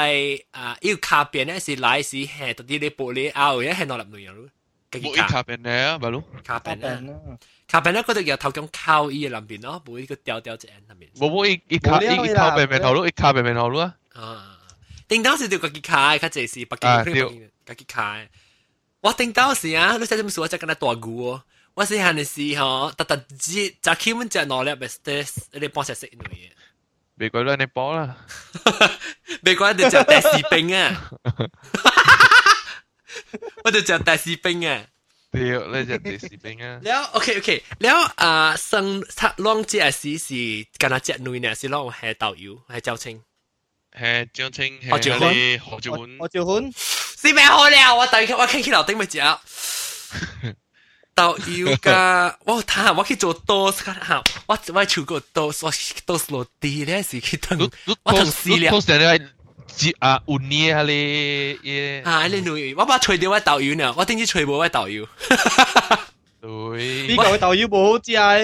[0.51, 4.49] 啊，要卡边咧是奶是系特啲啲玻璃啊，而家系攞嚟女人咯。
[4.91, 6.23] 冇卡邊咧，咪咯。
[6.43, 6.99] 卡邊咧，
[7.67, 11.09] 卡邊咧，嗰度又頭咁靠依嘅南邊咯，冇呢個吊吊隻眼入面。
[11.15, 14.52] 冇冇一一卡一靠邊邊頭咯，一卡邊邊頭咯啊。
[15.07, 17.29] 定到时就家己开，较济是北京朋友
[17.65, 18.29] 家己开。
[19.01, 21.43] 我定到时啊，你这么说，再跟他大鼓哦。
[21.73, 26.51] 我细汉的时候，特特只只起门只拿了 bestes，你帮些食一类。
[27.17, 28.17] 别怪乱你包啦，
[29.43, 31.11] 别怪就叫大士兵啊，
[33.63, 34.85] 我就叫大士兵啊。
[35.31, 36.79] 对，你就大士兵啊。
[36.81, 40.33] 了，OK OK，了啊，生他浪只是是
[40.77, 43.21] 跟他只类呢，是浪系导游，系教青。
[43.98, 46.72] 系张清系你何兆欢，何兆欢
[47.20, 47.94] 是咩好了？
[47.96, 49.18] 我等我倾起楼顶咪食。
[51.14, 55.72] 导游噶，我睇下我去做多吓，我我做过多，我
[56.06, 57.68] 多落地咧是去等，
[58.04, 58.70] 我等死了。
[58.70, 61.58] 通常你系啊五年啊你，
[62.04, 65.08] 啊你女，我把吹掉我导游呢，我顶住吹冇我导游。
[66.42, 68.34] 对，呢个导游冇好知啊。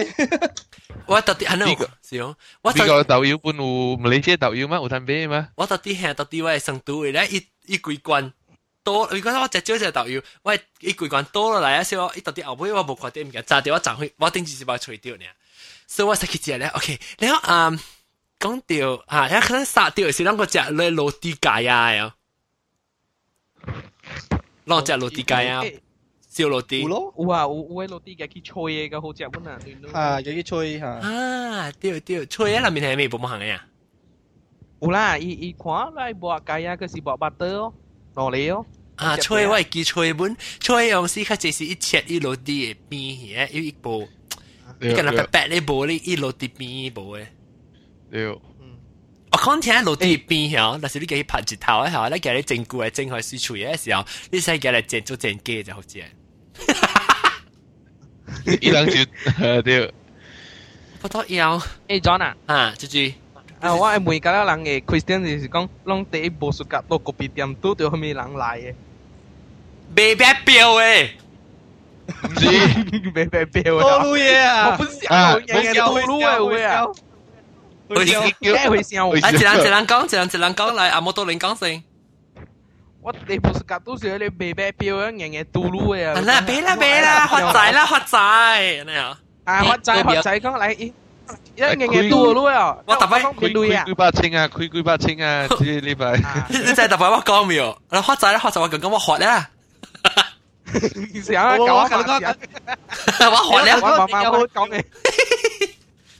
[1.07, 3.63] 我到底系呢个是哦，我呢个导游本有
[3.99, 4.77] 马来西亚导游吗？
[4.77, 5.49] 有摊俾吗？
[5.57, 8.33] 我到底系到底我系成都嘅咧，一一几关
[8.83, 11.85] 多，如果我只少只导游，我系一几关多落嚟啊！
[11.85, 15.25] 所以我一到底后尾我冇看到物件，炸掉我赚去，我顶住是把除掉呢。
[15.87, 16.99] 所以我先去食咧，OK。
[17.19, 17.79] 然后啊，
[18.41, 22.15] 讲掉啊，有可能杀掉是啷个食咧落地街啊？
[24.67, 25.63] 啷只落地街啊？
[26.39, 29.59] 烧落啲，有啊，有有诶落啲嘅去吹嘅，个好食本啊，
[29.93, 33.67] 啊，嘅去吹吓，啊，对对，吹喺里面系咩冇乜行嘅呀？
[34.81, 37.75] 有啦，伊伊看来薄鸡啊，佢是薄巴德哦，
[38.15, 38.67] 攞嚟哦。
[38.97, 44.07] 啊，吹我系记吹本，吹用时佢就是一切一落啲嘅边嘅，有一部，
[44.81, 47.27] 你跟佢白白呢部呢一落啲边部嘅。
[48.11, 48.29] 对。
[48.29, 56.03] 我讲听落地边吓，但是你叫佢拍一头嘅吓，你叫你整固嘅整开水处嘅时候，你使叫嚟整做整机就好正。
[58.47, 59.93] 一人就对。
[61.01, 61.59] 不多要。
[61.89, 63.15] 诶，John 啊，啊，猪猪。
[63.61, 68.75] 啊，我系每个人嘅 Christian 就是讲，拢第一步数夹到个别店都对后面人来嘅。
[69.97, 71.09] 未必标诶。
[72.07, 72.47] 唔知。
[73.15, 74.03] 未必标啊。
[74.03, 74.71] 多嘢啊！
[74.73, 76.85] 我本想嘢嘅都路嘅会啊。
[77.89, 78.21] 会笑，
[78.71, 79.09] 会笑。
[79.09, 81.83] 啊，一人一人讲，一人一人讲嚟，阿摩多林讲先。
[83.01, 86.15] 我哋不是夹到时你未俾标样样嘢嘟噜嘅啊！
[86.25, 89.19] 嗱，俾啦俾啦，发仔啦发仔，你啊！
[89.45, 90.73] 啊，发仔发仔讲嚟，
[91.55, 92.79] 一样嘢嘟噜啊！
[92.87, 96.47] 我特别开开几百千啊，开几百千啊，呢呢排。
[96.49, 97.79] 你真系特别我讲未有？
[97.91, 99.51] 嗱，发仔咧，发仔我讲讲我学啦。
[100.73, 101.89] 成日搞我讲，我
[103.61, 104.83] 学了，我慢慢好讲嘅。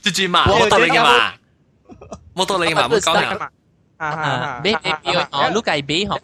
[0.03, 1.33] 住住嘛，冇道理嘅嘛，
[2.37, 3.49] 冇道理嘅嘛，冇讲嘅。
[3.97, 6.21] 啊，买买表哦，你计买嗬，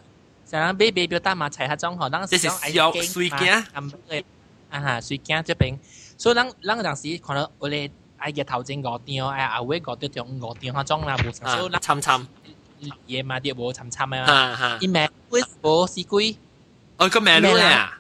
[0.51, 4.25] 成日买买表单嘛齐下装嗬，当时讲要水镜，咁嘅
[4.71, 5.79] 啊哈，水镜这边，
[6.19, 12.27] 所以咱咱当时看到我哋哎嘅头前五张，哎后尾五张中五张下装啦，冇成，所以咱参参
[13.07, 16.39] 嘢嘛啲冇参参啊，一万几冇四几，
[16.99, 17.99] 哦个名咧啊，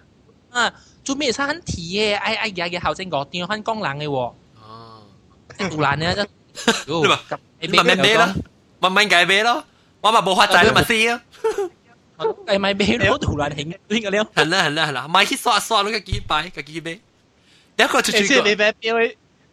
[0.51, 0.73] 啊，
[1.05, 5.03] 做咩差很提嘅，哎哎呀嘅后前五张很光冷嘅喎，哦，
[5.57, 6.15] 即系杜兰咧，
[6.87, 7.21] 你话
[7.61, 8.35] 你咪咩咩啦？
[8.81, 9.63] 慢慢改俾咯，
[10.01, 11.23] 我咪冇发仔咪试啊。
[12.18, 14.26] 計咪俾咯，突然興呢個了。
[14.36, 16.92] 係啦係啦係啦，咪去刷刷嗰個幾擺個幾擺。
[17.78, 18.50] 一個就住個。
[18.50, 18.96] 你俾表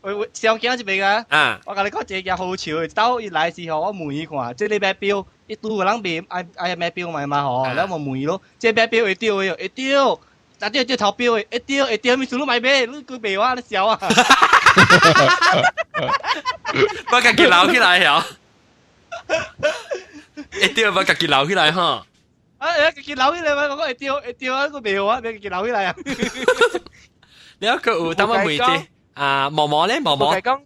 [0.02, 1.36] 我上鏡一邊個。
[1.36, 1.60] 啊。
[1.64, 10.20] 我甲你講一個好潮，到一來時候我問伊看，即你買表，一拄個人買愛愛買表咪嘛吼，然後我問伊咯，即買表會掉嘅，會掉。
[10.58, 13.98] 但掉掉頭表嘅，一掉一掉，咪數都買買，你佢賣我你笑啊！
[17.12, 18.24] 我家己撈起來呀。
[20.60, 22.04] 一定要把自己留起來哈。
[22.61, 25.95] 啊，自己留起来嘛，我讲会掉会掉啊，个苗啊，俾自己留起来啊。
[27.59, 28.63] 你一个有等我妹姐
[29.13, 30.33] 啊，毛毛咧，毛毛。
[30.35, 30.61] 讲，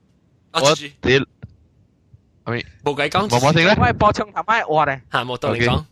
[0.54, 1.20] 我你，
[2.44, 3.30] 系冇计讲。
[3.30, 3.76] 毛毛先咧。
[3.78, 5.02] 我系播唱头咪话咧。
[5.12, 5.84] 吓，冇道理讲。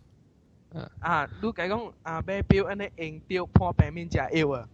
[0.99, 4.65] 啊，你计讲啊，买表安尼用掉破平面食腰啊。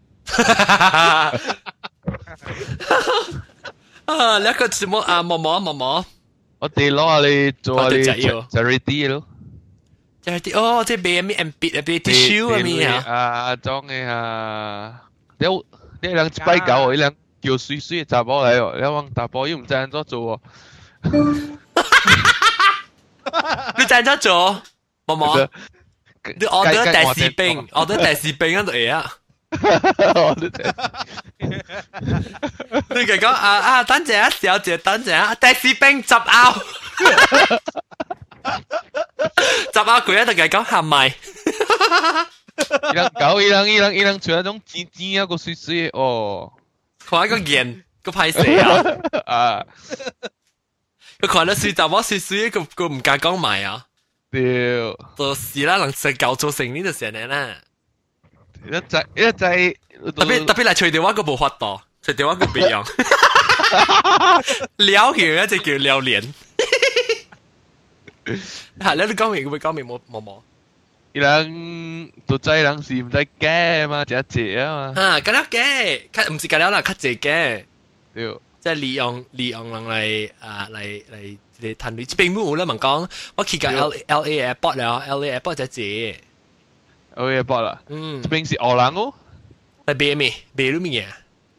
[4.05, 6.05] 啊，你一个字幕啊，毛毛毛毛。
[6.59, 9.27] 我哋攞下你做下你 charity 咯。
[10.23, 13.03] charity 哦，即系俾咩 M B 啊，俾 tissue 啊咩啊？
[13.05, 15.01] 啊，装嘅啊，
[15.37, 15.47] 你
[16.01, 20.39] 你两只跛狗，你两叫水水嘅杂波嚟喎，你往大波要唔正咗做
[21.03, 21.09] 喎？
[23.77, 24.61] 你正咗做，
[25.05, 25.37] 毛毛？
[25.37, 29.11] 你 order 第四冰，order 第四冰嗰度嘢啊！
[29.51, 29.59] 你
[33.01, 36.55] 佢讲啊啊，等阵啊，小姐，等阵啊，第四冰执拗，
[39.73, 41.15] 执拗佢一定系讲系咪？
[42.91, 46.53] 伊人搞伊人伊人伊人除咗种尖尖一个水水哦，
[47.05, 48.83] 看一个眼个派死啊！
[49.25, 49.65] 啊，
[51.19, 53.85] 佢看到水杂我水水，佢佢唔敢讲埋啊！
[54.31, 54.41] 屌，
[55.17, 57.55] 就是啦，人食搞做成呢就成日啦。
[58.71, 59.75] 一仔一仔。
[60.15, 62.83] 特别特别嚟除电话个冇法度，除电话个别样，
[64.77, 66.33] 撩起一只叫撩脸。
[68.79, 70.39] 系咧，你讲明会讲明冇冇冇。
[71.13, 75.01] 伊人做仔人是唔使惊嘛，只只啊嘛。
[75.01, 77.17] 啊，咁样嘅，佢唔是咁样啦，佢自己。
[77.17, 77.65] 对。
[78.13, 86.15] 即系利用利用人嚟啊嚟嚟嚟谈恋，并冇啦，问讲我去个 L L A airport 啦，L A airport 就系。
[87.13, 87.81] L A airport 啦。
[87.89, 88.21] 嗯。
[88.23, 89.13] 并是荷兰哦。
[89.85, 90.33] 系咩咩？
[90.53, 91.05] 咩都咩嘢？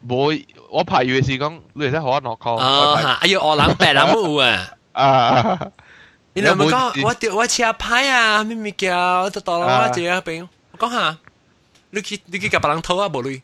[0.07, 2.57] 冇，我排住嘅是讲，你哋睇可能讲。
[2.61, 3.13] 哦，吓！
[3.23, 4.77] 哎呦，我谂白谂冇啊！
[4.93, 5.73] 啊！
[6.35, 9.29] 你两冇讲，我掉我车牌啊，咩咩叫？
[9.31, 10.47] 得到啦，我借啊边。
[10.73, 11.17] 我讲下，
[11.91, 13.41] 你去你去夹白人偷啊，冇类。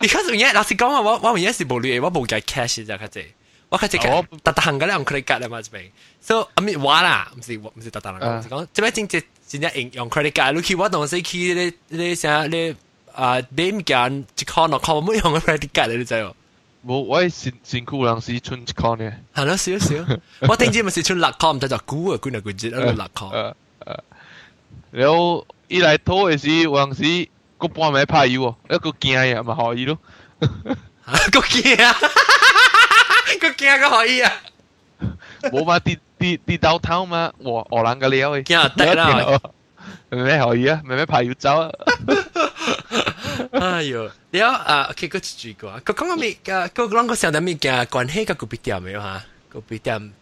[0.00, 3.30] 你开始嘢，老实讲啊，我我嘢是冇类，我冇计 cash 就开始。
[3.68, 5.90] 我开始计，特特行嘅咧用 credit card 啊嘛，这边。
[6.20, 12.74] So 阿咪话啦，唔是唔是特特人讲，讲这边真正真正用用 credit card，你去我当时去你你啥你。
[13.14, 16.32] 啊，你唔拣一箍两箍，冇用 credit card 你知喎？
[16.86, 19.12] 冇，我辛辛苦人是存一箍呢。
[19.34, 19.94] 系咯，少少。
[20.40, 23.30] 我顶住咪是存六箍，唔得就估啊，估嚟估去，一路六箍。
[24.90, 27.28] 然后一来拖嘅时，有阵时
[27.58, 29.98] 个半暝拍油，一个惊啊，咪可以咯。
[31.06, 31.96] 个惊啊！
[33.40, 34.32] 个惊个可以啊！
[35.52, 38.42] 冇嘛，跌跌跌到头嘛，我我人个料嘅。
[38.44, 39.40] 惊得啦！
[40.10, 40.80] 咩可以啊？
[40.84, 41.70] 咩咩拍油走啊？
[43.52, 49.22] 哎呦，了啊，OK，个一个，个讲个咩个个啷个想得咩嘅关系个个别点没有哈？
[49.48, 50.12] 个别点，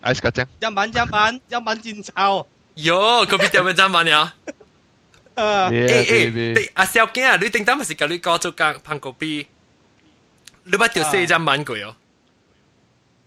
[0.00, 0.46] 哎，是个这样。
[0.60, 2.46] 一晚一晚一晚真臭。
[2.76, 4.34] 哟，个别点咪真晚呀？
[5.34, 9.46] 啊，诶诶，阿小惊啊，你顶当咪是教你教做间pan个别，
[10.64, 11.96] 你把条四张晚过哦。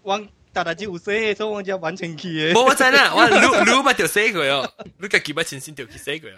[0.02, 0.22] 我
[0.52, 2.52] 大大只有写，所以我就完成去嘅。
[2.52, 6.34] 冇我知啦，我你你把条写过哦，你家己把亲身条去写过哦。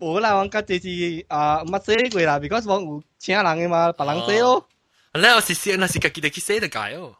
[0.00, 4.68] 冇啦，我家姐是啊，冇写过啦，because 我有请人嘅嘛，别人写咯。
[5.14, 7.14] 你我是写，那是家己哋去写得解哦。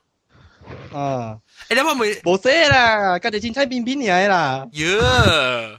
[0.92, 1.38] 啊，
[1.70, 4.66] 诶，你话冇冇写啦，家己凊彩边边嚟啦。
[4.72, 5.78] 哟，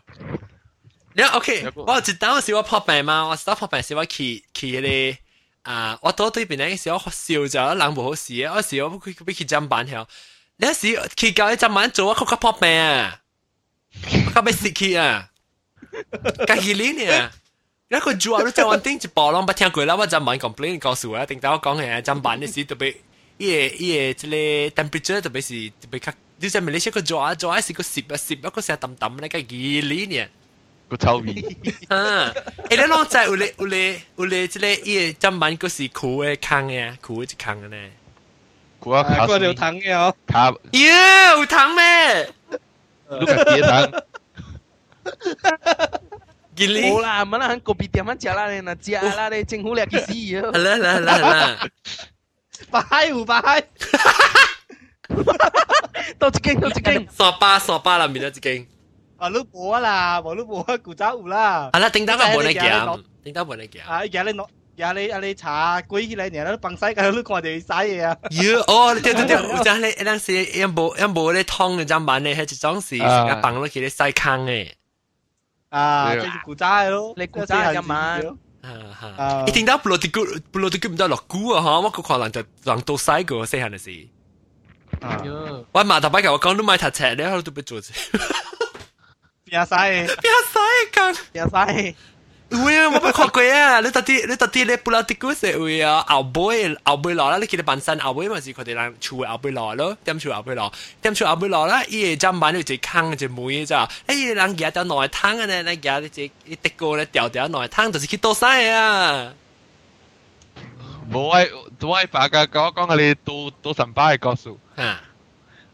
[1.14, 5.18] 你 OK，我知当时我破病嘛，我打破病时我去去嗰
[5.62, 10.08] 啊，我到对边咧时我笑咗，人唔好事啊，我时我佢佢去针板条，
[10.58, 13.20] 你有时去教一针板做，我佢佢破病啊，
[14.26, 15.30] 我佢俾蚀去啊。
[16.46, 17.32] 家己拎呢？
[17.90, 22.96] 一个做啊，你就揾顶一部咯，不听过啦，我就问 complain 告诉我，定到我讲嘅砧板嘅时特别，
[23.38, 30.28] 伊个伊个即个 temperature 特别是特别较，你就咪你识个做啊做啊是个摄啊摄，一个成抌抌咧个二厘呢。
[30.90, 31.32] 个臭味。
[31.90, 32.32] 啊！
[32.70, 37.78] 诶，你攞在有咧有咧有咧即个伊个砧板个是苦嘅坑嘅，苦一坑嘅呢。
[38.80, 39.04] 苦啊！
[39.04, 40.14] 卡嗰条藤嘅哦。
[40.28, 40.54] 卡。
[40.72, 42.30] 妖，有藤咩？
[43.10, 44.04] 你个几藤？
[46.57, 46.91] Gili.
[46.91, 50.53] Wala, mana ang kopitiaman jalan na jalan ni cenghu lagi si yo.
[50.53, 51.49] Alah lah lah lah.
[52.71, 53.63] Bahai u bahai.
[56.19, 57.07] Tao chicken tao chicken.
[57.19, 58.67] Sa pa sa pa là mình đó chicken.
[59.19, 61.71] À lúc bố là, bố lúc bố cụ giáo u là.
[61.73, 62.87] À là tính tao bọn này kìa.
[63.25, 63.81] Tính tao bọn này kìa.
[63.87, 64.47] À giờ lên nó.
[64.77, 67.61] Giờ lên à lên trà quỷ lại nè nó bằng sai cái lúc qua đi
[67.61, 68.17] sai à.
[68.31, 69.35] Yo, ô, đi đi đi,
[69.65, 69.95] giờ lên
[70.53, 72.99] em bố em bố lên thong cái trang bản này hay chỉ trang sĩ,
[73.43, 74.75] bằng nó kia sai khang ấy.
[75.72, 78.20] 啊，即系古仔咯，你古仔嘅嘛。
[79.18, 79.46] 啊！
[79.48, 80.20] 一听到布罗迪古
[80.52, 81.64] 布罗迪古唔得落估啊！
[81.64, 84.08] 吓，我个可能就人到西个细汉嘅事。
[85.72, 87.92] 我马头摆嘅我讲都买塔车，你喺度都俾做啫。
[89.46, 89.74] 边西？
[89.76, 90.60] 边西
[90.94, 91.18] 讲？
[91.34, 91.56] 边西？
[91.56, 92.11] 会啊，我
[92.52, 93.82] 冇看过啊！
[93.82, 96.02] 你到底你到底你不拉啲故事会啊？
[96.08, 101.84] 后背后背落啦，你记得扮身后背嘛是佢哋人厝后背落咯，点厝后背落，点厝后背落啦！
[101.90, 103.86] 伊个砧板你只坑只妹咋？
[104.08, 109.34] 诶，人夹到内汤啊咧，你夹你只一滴个咧掉掉内汤，就是去倒晒啊！
[111.12, 111.50] 冇爱
[111.80, 114.56] 冇爱白噶，讲讲你倒倒神巴嘅告诉。
[114.78, 115.02] 啊！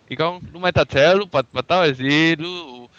[0.10, 2.04] 伊讲你咪搭车，你拔拔到嘅时，
[2.40, 2.90] 你。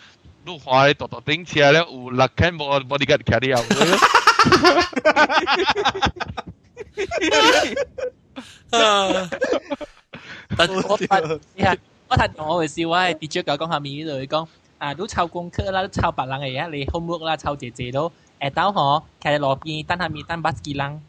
[0.50, 3.70] 都看咧，獨獨頂車咧有六千無 bodyguard 徛咧後尾。
[10.58, 11.78] 但我睇，你睇
[12.08, 14.47] 我睇同我嘅笑話係跌咗九講下面呢度，佢講
[14.80, 21.00] 啊都抄功課啦，都抄白冷嘅嘢，你 homework 啦，抄姐姐都誒到嗬，徛喺路邊等下面等巴士冷。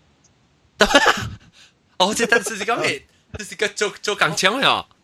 [1.97, 3.03] 哦，即係等時時咁嚟，
[3.39, 4.85] 時時個做做鋼槍呀〜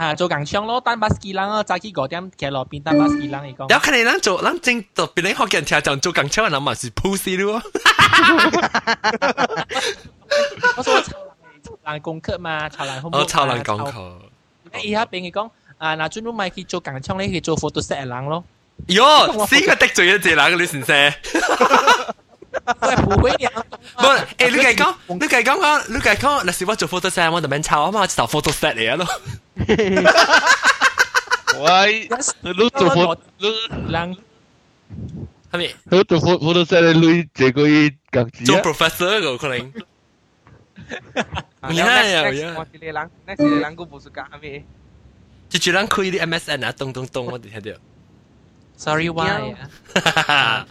[0.00, 3.70] 啊，做工厂咯，等巴士人咯，早起五点企路边等巴士人嚟讲。
[3.72, 7.62] 有可能咱做，咱正做别人学见听讲做工厂嘅人嘛是 pussy 咯。
[10.76, 13.16] 我说抄人功课嘛，抄人 homework。
[13.18, 13.92] 哦，抄人功课。
[13.92, 13.92] 诶，
[14.72, 18.44] 而家边佢讲啊，嗱，专门咪去做工厂咧，去做 photoset 嘅人咯。
[18.88, 21.12] 哟，死个得罪一只人，你先生。
[23.04, 23.48] 不会嘅。
[23.96, 29.06] 不，诶，你计讲，你计讲讲，你计讲，嗱，是我做 photoset，我就免抄啊嘛，就 photoset 嚟啊咯。
[31.58, 32.08] 喂，
[32.42, 33.48] 你做 photo，你
[33.92, 34.16] 人
[35.52, 35.74] 系咪？
[35.84, 39.72] 你做 photoset 你这个讲字做 professor 个可能。
[41.74, 42.54] 呀呀呀！
[42.56, 44.64] 我哋人，那是人个不是讲咩？
[45.48, 47.78] 就就人开啲 MSN 啊，咚咚咚，我哋听到。
[48.76, 49.54] Sorry why
[50.26, 50.66] 啊？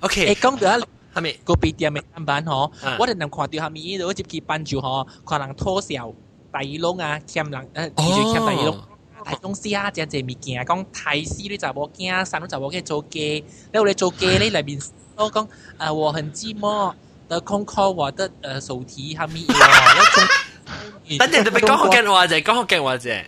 [0.00, 0.78] OK，诶，讲到啊。
[1.13, 6.11] 哈密瓜比店的安班吼我的能看到哈密伊就去班主吼可能偷笑
[6.51, 8.77] 大姨拢啊欠人呃伊就欠大姨拢
[9.23, 14.79] 大公司啊这样子物件讲台式的怎么给三楼做给你后呢做给咧来面
[15.15, 15.47] 都讲
[15.77, 16.93] 啊我很寂寞。
[17.27, 19.45] 得空扣我的呃手提哈密
[21.17, 23.23] 等等都没讲好给我啫讲好给我啫。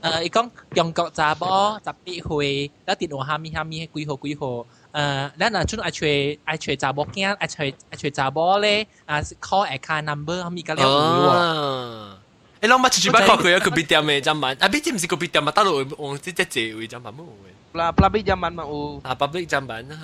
[0.00, 1.80] 呃一共中国杂十八
[2.28, 4.66] 回那得我哈密哈密几好几好。
[4.92, 12.68] 誒，咱若陣愛揣愛揣查某囝，愛揣愛揣查某咧，啊，call account number，咁而家了唔喎。
[12.68, 17.78] 誒，攏捌出去捌看佢一個 B 點嘅，真萬，啊 B 點唔是個 B 點嘛，打到往即即借位真萬冇嘅。
[17.78, 19.00] 啦，public 真萬嘛有。
[19.04, 20.00] 啊，public 真萬啊。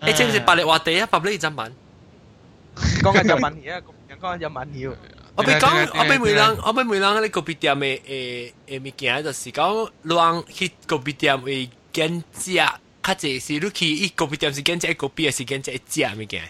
[0.00, 1.72] 誒，即係白麗話地啊，public 真萬。
[3.02, 3.82] 講緊真萬嘢啊，
[4.20, 4.92] 講緊真萬嘢。
[5.36, 12.72] 我俾講，我俾每人，我俾每人咧個 B 點嘅誒誒物件，就是講，讓去個 B 點嘅減價。
[13.03, 16.43] 较济是你去伊个别店是拣只一个别，是拣只一只物件。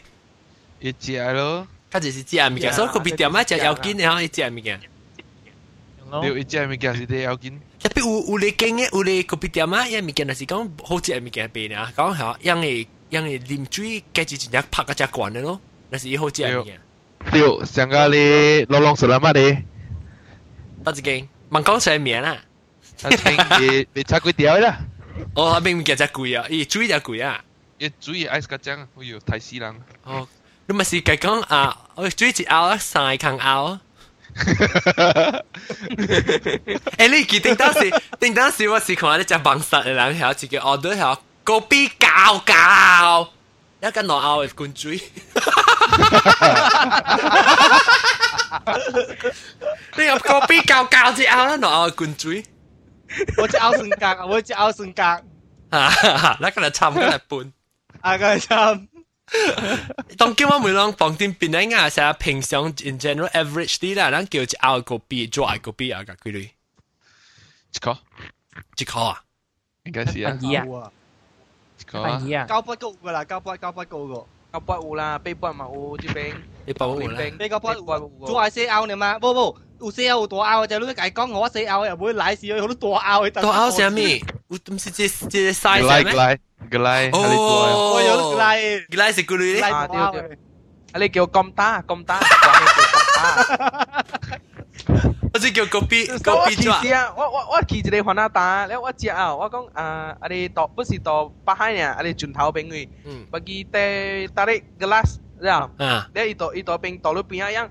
[0.80, 1.68] 一只咯。
[1.92, 4.80] 较济是只物件，所以个别店啊，只要紧嘅吼，一只物件。
[6.24, 7.54] 有一只物件是啲要紧。
[7.82, 15.60] 特别有有你经嘅，有你个别店啊，一物件就是讲好只物件变啊，讲下样嘅样嘅啉水，加住真正拍个只罐嘅咯，
[15.90, 16.80] 那是好只物件。
[17.32, 18.16] 对，上个你
[18.66, 19.58] 攞攞出来嘛你？
[20.84, 22.38] 得一间，问讲上面啦。
[23.04, 23.10] 啊，
[23.60, 24.80] 你你拆几条啦？
[25.36, 27.42] 哦，明明叫只贵啊，伊水就贵啊。
[27.80, 29.76] 伊水爱个讲，哎呦，太死人。
[30.04, 30.28] 哦，
[30.68, 33.80] 你咪是计讲啊，我水一拗啊，三坑拗。
[34.36, 35.44] 诶，
[37.10, 43.30] 你记定当时，定当时我是看你只网杀嘅人，系自己 order 系高比教教，
[43.82, 45.02] 一间内拗嘅罐水。
[49.98, 52.44] 你有高比教教只拗啦，内拗嘅罐水。
[53.38, 55.02] 我只拗性格，我只拗性格。
[55.70, 57.54] 啊，那个嚟参，嗰嚟半。
[58.02, 58.88] 啊，个嚟参。
[60.18, 66.50] 当叫我每啷房店边咧啊，成日平常 in general average 啲啦，咱叫一拗个 B 做嗌个 B 啊，个几类？
[67.74, 67.98] 一个
[68.78, 69.24] 一个啊？
[69.84, 70.32] 应该是啊。
[70.42, 70.48] 二
[70.82, 70.92] 啊，
[71.80, 72.22] 一个啊。
[72.24, 72.46] 二啊。
[72.46, 74.28] 交不高噶啦，交不交不高个。
[74.54, 76.34] 交不有啦，背不嘛有这边。
[76.66, 77.22] 你保护啦。
[77.38, 77.84] 你交不有，
[78.26, 79.20] 做系四拗你嘛？
[79.20, 83.29] 不不， 有時有大拗，就你解講我細拗又唔會奶事，好多大拗。
[83.31, 84.21] 大拗係咩？
[84.49, 86.05] 唔是只只 size 咩？
[86.05, 86.39] 個奶
[86.71, 88.57] 個奶，哦，我有個奶，
[88.91, 89.63] 個奶食個女咧。
[89.63, 90.39] 啊，對對，
[90.93, 92.21] 啊你叫咁大咁大，
[95.35, 97.15] 我只叫個 B 個 B 啫嘛。
[97.17, 102.89] 我我我記住你話那打，你我只啊，我講啊，我哋度不是度八海呢，我哋轉頭俾佢
[103.33, 105.69] ，bagi teh tarik gelas，你啊，
[106.15, 107.69] 你一度一度邊度到邊一樣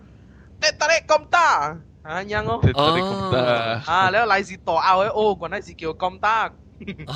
[0.60, 1.78] ，teh tarik 咁大。
[2.04, 2.60] 啊，啱咯。
[2.74, 3.82] 哦。
[3.86, 6.28] 啊，你個利是度拗喺哦，個利是叫咁得。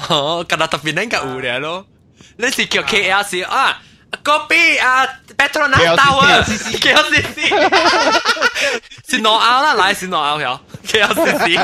[0.10, 1.86] 哦，咁啊特別能夠有咧咯。
[2.38, 3.82] 你是叫 K L C 啊
[4.24, 5.06] ？Copy 啊
[5.38, 7.50] ，Petronas Tower，K L C C。
[9.08, 11.56] 是挪拗啦，嚟是挪拗條 K L C C。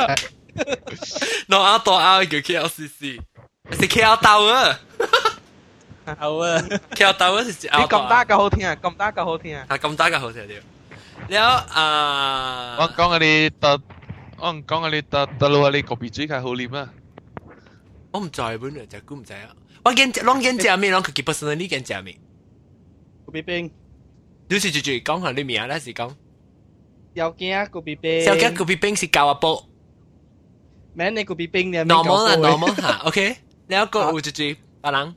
[1.47, 3.21] 挪拗度拗叫 K L C C，
[3.79, 4.75] 是 K L Tower。
[6.05, 7.79] Tower，K L Tower 是拗。
[7.79, 9.65] 你咁打嘅好聽啊，咁打嘅好聽啊。
[9.69, 10.59] 係咁打嘅好聽啲。
[11.30, 13.80] แล้วอ่า 我讲嗰啲特，
[14.38, 16.88] 我讲嗰啲特特路嗰啲 copy 水系好黏啊。
[18.12, 19.48] 我唔知本嚟就估唔知啊。
[19.84, 22.16] 我见拢见食咩，拢佢 personally 见食咩。
[23.26, 23.70] 个别冰，
[24.48, 26.10] 你是住住讲下你名啦，是讲。
[27.14, 29.64] 有惊个别冰，小惊个别冰是教阿波。
[30.94, 33.36] 咩你个别冰你 normal 啦，normal 吓，OK。
[33.68, 34.42] แล้วก็有住住
[34.82, 35.14] 阿人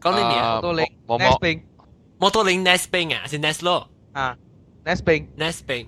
[0.00, 0.60] 讲你名。
[0.62, 1.62] 多零 Nest 冰，
[2.18, 3.88] 摩多零 Nest 冰啊，是 Nest 咯。
[4.12, 4.32] 啊。
[4.32, 4.38] Nest 冰
[4.85, 5.03] ，Nest
[5.65, 5.87] 冰，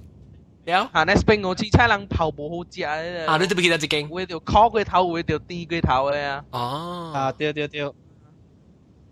[0.65, 2.95] 了啊 Nest 冰我知差人頭無好食啊！
[3.27, 4.07] 啊，你都唔記得一間？
[4.09, 6.45] 會條烤佢頭，會條低佢头嘅啊！
[6.51, 7.93] 哦，啊對對對，了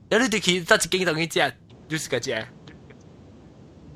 [0.09, 1.53] 你哋去得一間同佢食，
[1.88, 2.47] 就是個食。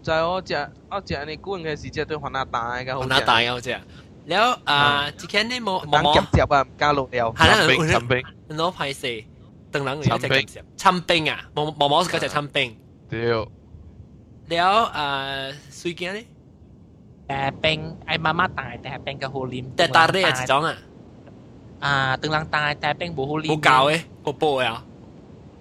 [0.01, 3.07] 就係我食，我食你估嘅時食對番仔大嘅好食。
[3.09, 3.79] 番仔大嘅好食。
[4.25, 7.31] 了啊，之前你冇冇冇夾夾啊，加落料。
[7.33, 9.07] 係啦，參冰參冰，攞派四，
[9.71, 10.65] 等人嚟一隻夾食。
[10.77, 12.75] 參冰啊，冇冇冇嗰隻參冰。
[13.09, 13.47] 對。
[14.50, 15.40] แล้วอ่า
[15.80, 16.26] สุยเกียนี่
[17.28, 20.78] แต่เป็นไอ้มาม่าตายแต่เป็นกับโฮลิม แต่ตาเร่จะจ้องอ่ะ
[21.84, 24.82] อ่าตึงลังตายแต่เป็นบูโฮลิม บูเก่าเอ้บูโปอ่ะ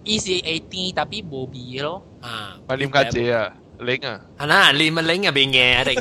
[0.08, 1.88] อีซีเอตีแต่พี่บูบีโล
[2.26, 2.36] อ่า
[2.66, 3.36] ไปลิมกาเจีย
[3.86, 5.92] เล้งอ่ะอันนั้นลิมมันเล้งอ่ะเป็นแง่定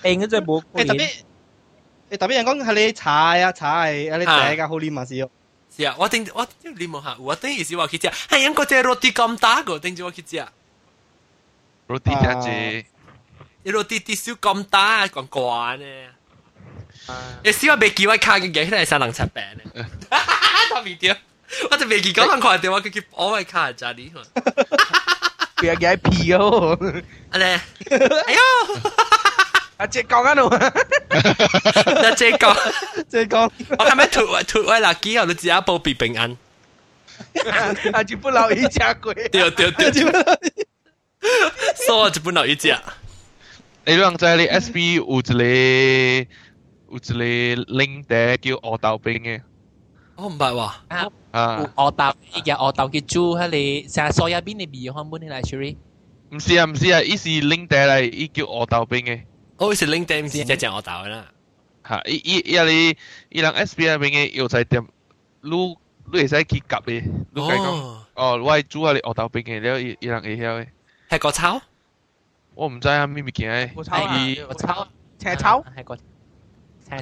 [0.00, 0.60] เป็นก็จะบู诶
[0.90, 1.02] 特别
[2.10, 3.02] 诶特别人讲系你茶
[3.42, 4.30] 啊茶系啊你借
[4.60, 5.26] 㗎好黏嘛是哦。
[5.76, 10.36] 是啊，我顶我你冇下，我等于是话去食，系因嗰只 roti 咁大个，顶住我去食。
[11.88, 12.84] roti 点啫？
[13.72, 16.10] roti 啲少咁大，惯惯咧。
[17.44, 19.86] 你少话未见我卡嘅嘢，系三人七饼咧。
[20.70, 21.16] 特别啲，
[21.70, 24.10] 我就未见嗰人看电话，佢叫我系卡咋啲。
[25.56, 27.60] 佢系屁嘅，阿咧，
[27.90, 28.40] 哎呦！
[29.80, 30.48] 阿姐讲紧度，
[32.02, 32.56] 阿姐讲，
[33.08, 34.94] 姐讲，我系咪脱位脱位啦？
[34.94, 36.36] 几后都只一部别平安。
[37.92, 39.92] 阿姐不留意食过，对对对，
[41.86, 42.74] 所以就不留意食。
[43.84, 49.42] 你两在你 S B 有一个有一个领带叫鹅豆冰嘅。
[50.16, 50.70] 我唔系喎。
[51.32, 55.76] 啊，鹅豆一日鹅豆叫猪，喺你成日所有边你味看本你嚟处理。
[56.30, 59.20] 唔是啊，唔是啊，伊是领带嚟，伊叫鹅豆冰嘅。
[59.60, 61.32] 我是领店是只只我豆啦。
[61.88, 62.02] 吓！
[62.06, 62.96] 伊伊伊你
[63.30, 64.84] 伊人 S B 入面嘅药材店，
[65.42, 65.76] 你你
[66.12, 67.02] 会使去夹嘅。
[67.32, 70.66] 你讲哦，我系煮下你鹅豆冰嘅，了伊伊人会晓嘅。
[71.10, 71.60] 系个炒？
[72.54, 73.74] 我唔知啊，咩物件嘅。
[73.74, 73.98] 个炒
[74.48, 75.96] 个炒，斜炒系个。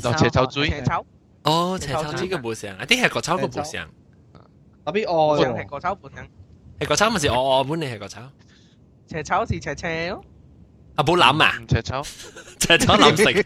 [0.01, 0.69] 就斜炒水。
[0.69, 1.05] 斜炒。
[1.45, 3.89] 哦，斜炒呢个冇上，一啲系个炒个冇上。
[4.85, 5.57] 特别饿。
[5.57, 6.27] 系个炒冇上。
[6.79, 8.21] 系个炒咪是我我本嚟系个炒。
[9.07, 10.25] 斜炒是斜斜咯。
[10.97, 12.03] 啊，冇谂啊，赤炒，
[12.59, 13.45] 赤炒谂食。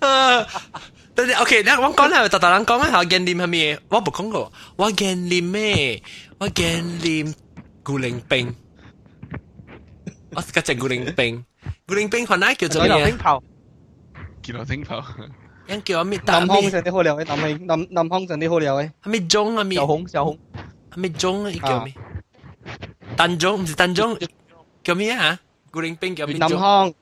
[0.00, 3.80] 但系 OK，我讲咧，特特人讲一下见念系咩？
[3.88, 6.02] 我冇讲过，我见念咩？
[6.38, 7.34] 我见念
[7.82, 8.54] 古灵冰，
[10.30, 11.44] 我系只古灵冰，
[11.86, 13.06] 古灵冰可能叫做咩？
[13.06, 13.42] 冰炮，
[14.42, 15.04] 见到冰炮，
[15.68, 16.20] 因叫咩？
[16.24, 19.64] 南康上啲好料嘅，南南南康上啲好料嘅，系咪钟啊？
[19.64, 19.78] 咩？
[19.78, 20.38] 小红小红，
[20.92, 21.60] 系咪钟？
[21.60, 21.94] 叫咩？
[23.16, 24.18] 蛋种唔是蛋种，
[24.82, 25.38] 叫咩啊？
[25.70, 26.36] 古灵冰叫咩？
[26.38, 26.92] 南康，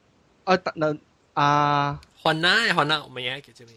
[0.45, 0.73] 啊特
[1.35, 3.77] 啊，云啊云啊，乜嘢叫做咩？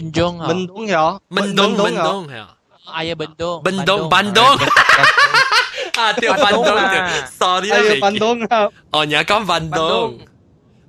[0.00, 2.56] 云中啊，文东有，文东文东系啊，
[2.92, 10.18] 哎呀文东，文东文东，啊对文东，sorry 哎呀文东啊，哦你讲文东，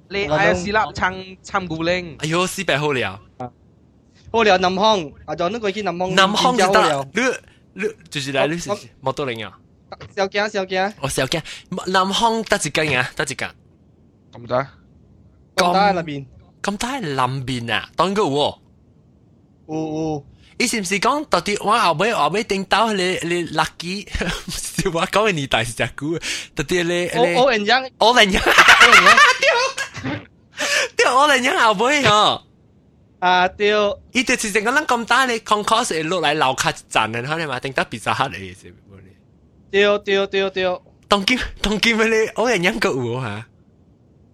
[0.10, 3.20] 你哎呀是粒撑撑古灵，哎呦死白好了，
[4.32, 6.14] 好了南方，啊，就那个去南方。
[6.14, 7.22] 南方就得，你
[7.84, 8.70] 你就是来你是
[9.02, 9.58] 摩多零啊？
[10.16, 11.42] 小惊小惊，我小惊，
[11.88, 13.50] 南方得一间啊，得一间。
[14.32, 14.68] 咁大？
[15.56, 16.26] 咁大那边？
[16.64, 17.90] 咁大南边啊？
[17.96, 18.60] 当然有喎。
[19.68, 20.26] 有有。
[20.60, 24.08] 伊是毋是讲到底我后尾后尾顶到你你 lucky，
[24.50, 26.18] 是我讲嘅年代是只股，
[26.56, 30.20] 到底你你我人样，我人样，我人样，
[30.96, 32.44] 对，我人样后尾哦。
[33.20, 33.72] 啊对，
[34.12, 38.64] 伊就是成个人咁大，你 concourse 会落嚟楼卡站嘅，可能嘛顶到比较黑嘅是。
[38.64, 38.74] 对
[39.72, 40.64] 对对对，
[41.10, 43.48] 东京东京咩你我人样个有吓？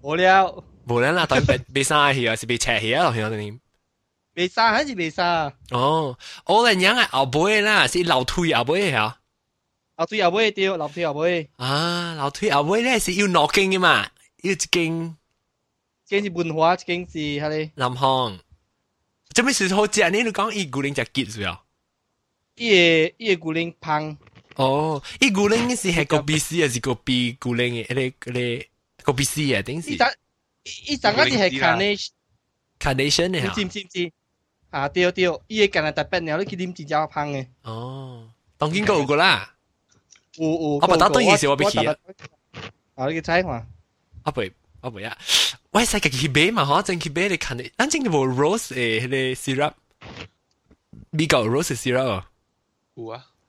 [0.02, 3.60] 无了，无啦啦，当别别生去啊，是别赤去啊，落去你。
[4.36, 5.52] 未生还是未生？
[5.72, 9.18] 哦，我人样系后背啦，是楼梯后背吓。
[9.98, 11.50] 楼梯后背对，楼梯后背。
[11.58, 14.08] 啊，楼梯后背咧是要落经嘅嘛，
[14.44, 15.18] 要一间。
[16.06, 17.72] 间是文化，一间是系咧。
[17.76, 18.40] 南方。
[19.36, 20.10] 做咩事好食？
[20.10, 21.62] 你都讲伊古灵只结是啊？
[22.56, 22.70] 伊
[23.10, 24.18] 个伊个古灵芳。
[24.56, 27.94] 哦，伊古灵是系个 B C 还是个 B 古灵嘅？
[27.94, 28.66] 你你
[29.04, 29.62] 个 B C 啊？
[29.62, 29.92] 定是？
[29.92, 30.14] 伊阵
[30.86, 33.54] 伊阵嗰啲系 carnation。carnation 嘅吓。
[33.54, 34.12] 知唔知唔知？
[34.70, 37.48] 啊对对，伊会干那特别鸟，你去啉真正香嘅。
[37.64, 39.56] 哦，当然有个啦。
[40.36, 40.58] 有有。
[40.58, 41.96] 我把它当意思我俾去啊。
[42.96, 43.52] 啊，你去猜看。
[44.24, 44.42] 啊不，
[44.82, 45.18] 啊不呀，
[45.72, 49.16] 我系家己去买嘛，嗬，真去买你看你，咱真系无 rose 诶，迄个
[49.64, 49.74] syrup，
[51.12, 52.30] 美国 rose syrup 啊。
[52.96, 53.26] 有啊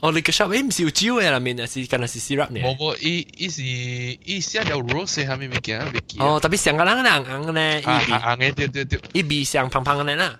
[0.00, 2.60] 哦，liquor shop 诶唔是有酒嘅里面啊，是干那是 syrup 呢？
[2.60, 6.18] 冇冇，伊伊是伊写条 rose 下面物件未记。
[6.18, 10.38] 哦，特别上个人人红呢，啊红嘅对对对，伊味上胖胖嘅啦。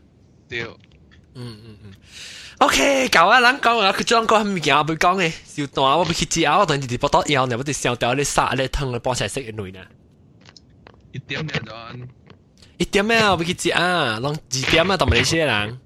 [0.48, 0.62] 对。
[1.36, 1.92] 嗯嗯嗯。
[2.59, 9.80] OK，旧啊，人讲啊，佢将嗰物件我要讲嘅，小段我要去食，我等住不多腰呢，我哋上掉你杀你汤你帮晒食嘅类呢。
[11.12, 12.07] 一点咩咗？
[12.76, 13.32] 一点咩啊？
[13.32, 15.80] 我要去食啊，拢二点啊，同埋你些人。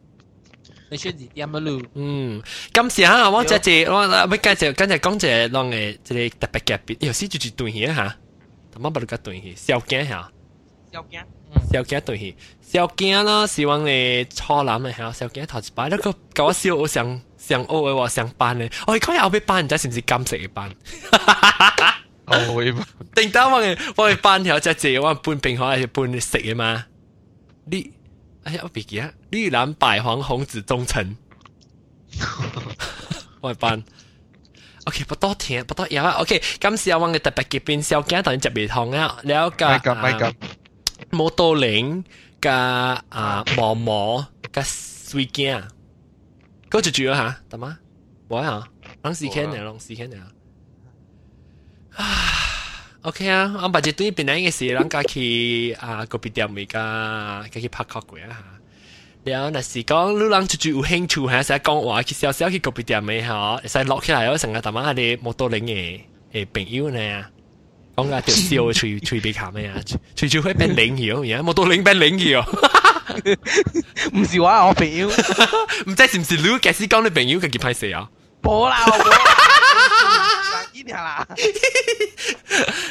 [0.92, 1.82] 你选二点啊咯。
[1.94, 2.42] 嗯，
[2.72, 8.16] 今时啊，我只只我要介绍，今日讲只拢嘅即个特别嘅别，有时就系断嘢吓，
[8.72, 10.30] 同埋不如个断嘢，小惊吓。
[10.92, 11.22] 小惊。
[11.72, 12.34] 小惊断嘢。
[12.62, 20.70] 小惊啦，希望你初男嘅吓，小惊头一摆，那个搞我笑我上上学嘅话上班咧，我讲后尾班，唔知是唔是金色嘅班？
[22.26, 22.86] 后尾班。
[23.14, 26.84] 定得我嘅我嘅班条只只我半平海系半食嘅嘛？
[27.70, 27.90] 你
[28.44, 31.16] 哎呀，我别记啊，绿蓝白黄红紫中橙，
[33.40, 33.82] 我嘅班。
[34.84, 36.12] OK，不多听，不多嘢啊。
[36.20, 39.66] OK，今时我嘅特别嘅变小惊当然特别痛啊，了解。
[39.66, 40.34] 咪咁咪咁。
[41.10, 42.04] 摩多零。
[42.40, 45.60] 加啊毛毛加水镜，
[46.70, 47.78] 嗰就住咗吓，得吗？
[48.28, 48.68] 冇啊，
[49.02, 50.30] 啷时间嚟，啷时间嚟啊！
[53.03, 58.29] OK 啊，我把只对边嚟嘅事，人家去啊个别店咪家，家去拍靠鬼啊。
[59.25, 65.99] 然后那时讲路人出去有兴趣，喺时讲话，佢笑笑去个店咪吓，喺落起来有成个大妈啲摩多岭嘅
[66.31, 67.25] 诶朋友呢，
[67.97, 69.75] 讲下条笑出出边卡咩啊？
[70.15, 72.45] 出出去边岭桥，而家 摩多岭边岭桥，
[74.15, 75.09] 唔是话我朋友，
[75.87, 78.09] 唔知是唔是你杰斯讲你朋友，佢去拍摄啊？
[78.41, 78.77] 冇啦。
[80.72, 81.26] 啲系啦。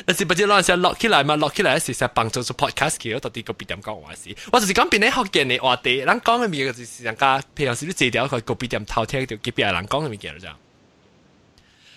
[0.05, 4.36] 但是不知攞时落起来嘛，落起来时实帮助做 podcast 嘅，到底个别点讲话事。
[4.51, 10.47] 我就是讲边啲学嘅你话啲，人讲嘅嘢就是人家譬如是你借掉佢个别点偷听条，结别人讲嘅嘢就。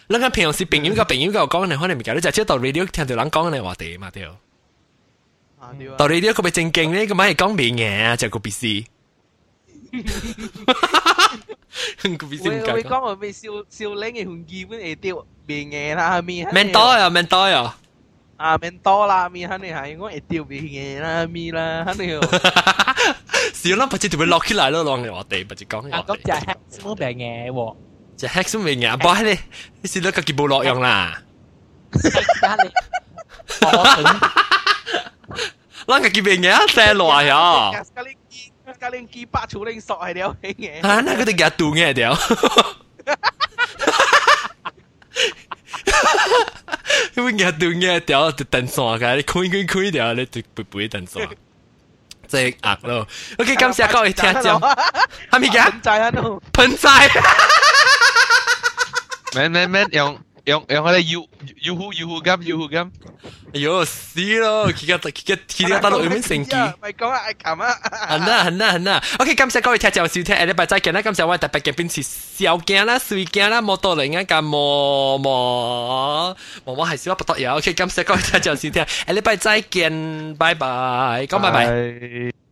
[0.08, 4.28] 咱个平时朋友个朋友个讲嘅，可能唔记得，就只到 radio 听到人讲嘅话题嘛，对。
[5.96, 8.84] 到 radio 个咪正经咧，个咪系讲名嘢啊，就个必须。
[12.16, 12.72] 个必须唔讲。
[12.72, 16.44] 我讲我咪少少领嘅款基本会掉名嘢啦，咪。
[16.52, 17.76] 面多呀，面多呀。
[18.36, 22.20] 啊，面多啦，咪肯定系我会掉名嘢啦，咪啦，肯定。
[23.52, 26.12] 少啦，不知点会落起来咯，落嘅话题，不知讲嘅话题。
[26.12, 27.76] 咁就系冇名嘢喎。
[28.16, 28.96] 就 hack 咗名啊！
[28.98, 29.30] 帮你，
[29.80, 31.22] 你试到自己冇落用啦。
[35.86, 36.70] 啷个叫名嘢？
[36.70, 37.70] 写落呀！
[38.74, 40.86] 加零机，加零机八处零索系了嘅。
[40.86, 42.16] 啊，那个哋夹断嘅掉。
[47.14, 51.28] 因为夹断嘅掉就断线㗎，你开开开掉，你就不不会断线。
[52.26, 53.08] 即系压咯。
[53.38, 54.60] OK，感谢各位听众。
[55.30, 55.70] 系咪嘅？
[55.70, 56.10] 盆栽啊，
[56.52, 57.10] 盆栽。
[59.34, 61.28] 免免免用 用用嗰啲 U
[61.62, 62.78] U 呼 U 呼金 U 呼金。
[63.52, 64.72] 哎呦死咯！
[64.72, 66.56] 佢个佢个佢个打到里面成机。
[66.56, 67.78] 咪讲啊，爱琴啊。
[68.08, 69.02] 系啦系啦系啦。
[69.18, 71.02] OK，感谢各位听众收听，下礼拜再见啦。
[71.02, 77.52] 感谢我特别嘅边次小镜啦、水镜啦、摩托零啊、咁摩摩摩摩系少不得嘢。
[77.56, 82.43] OK，感谢各位听众收听，下礼拜再见，拜拜，讲拜拜。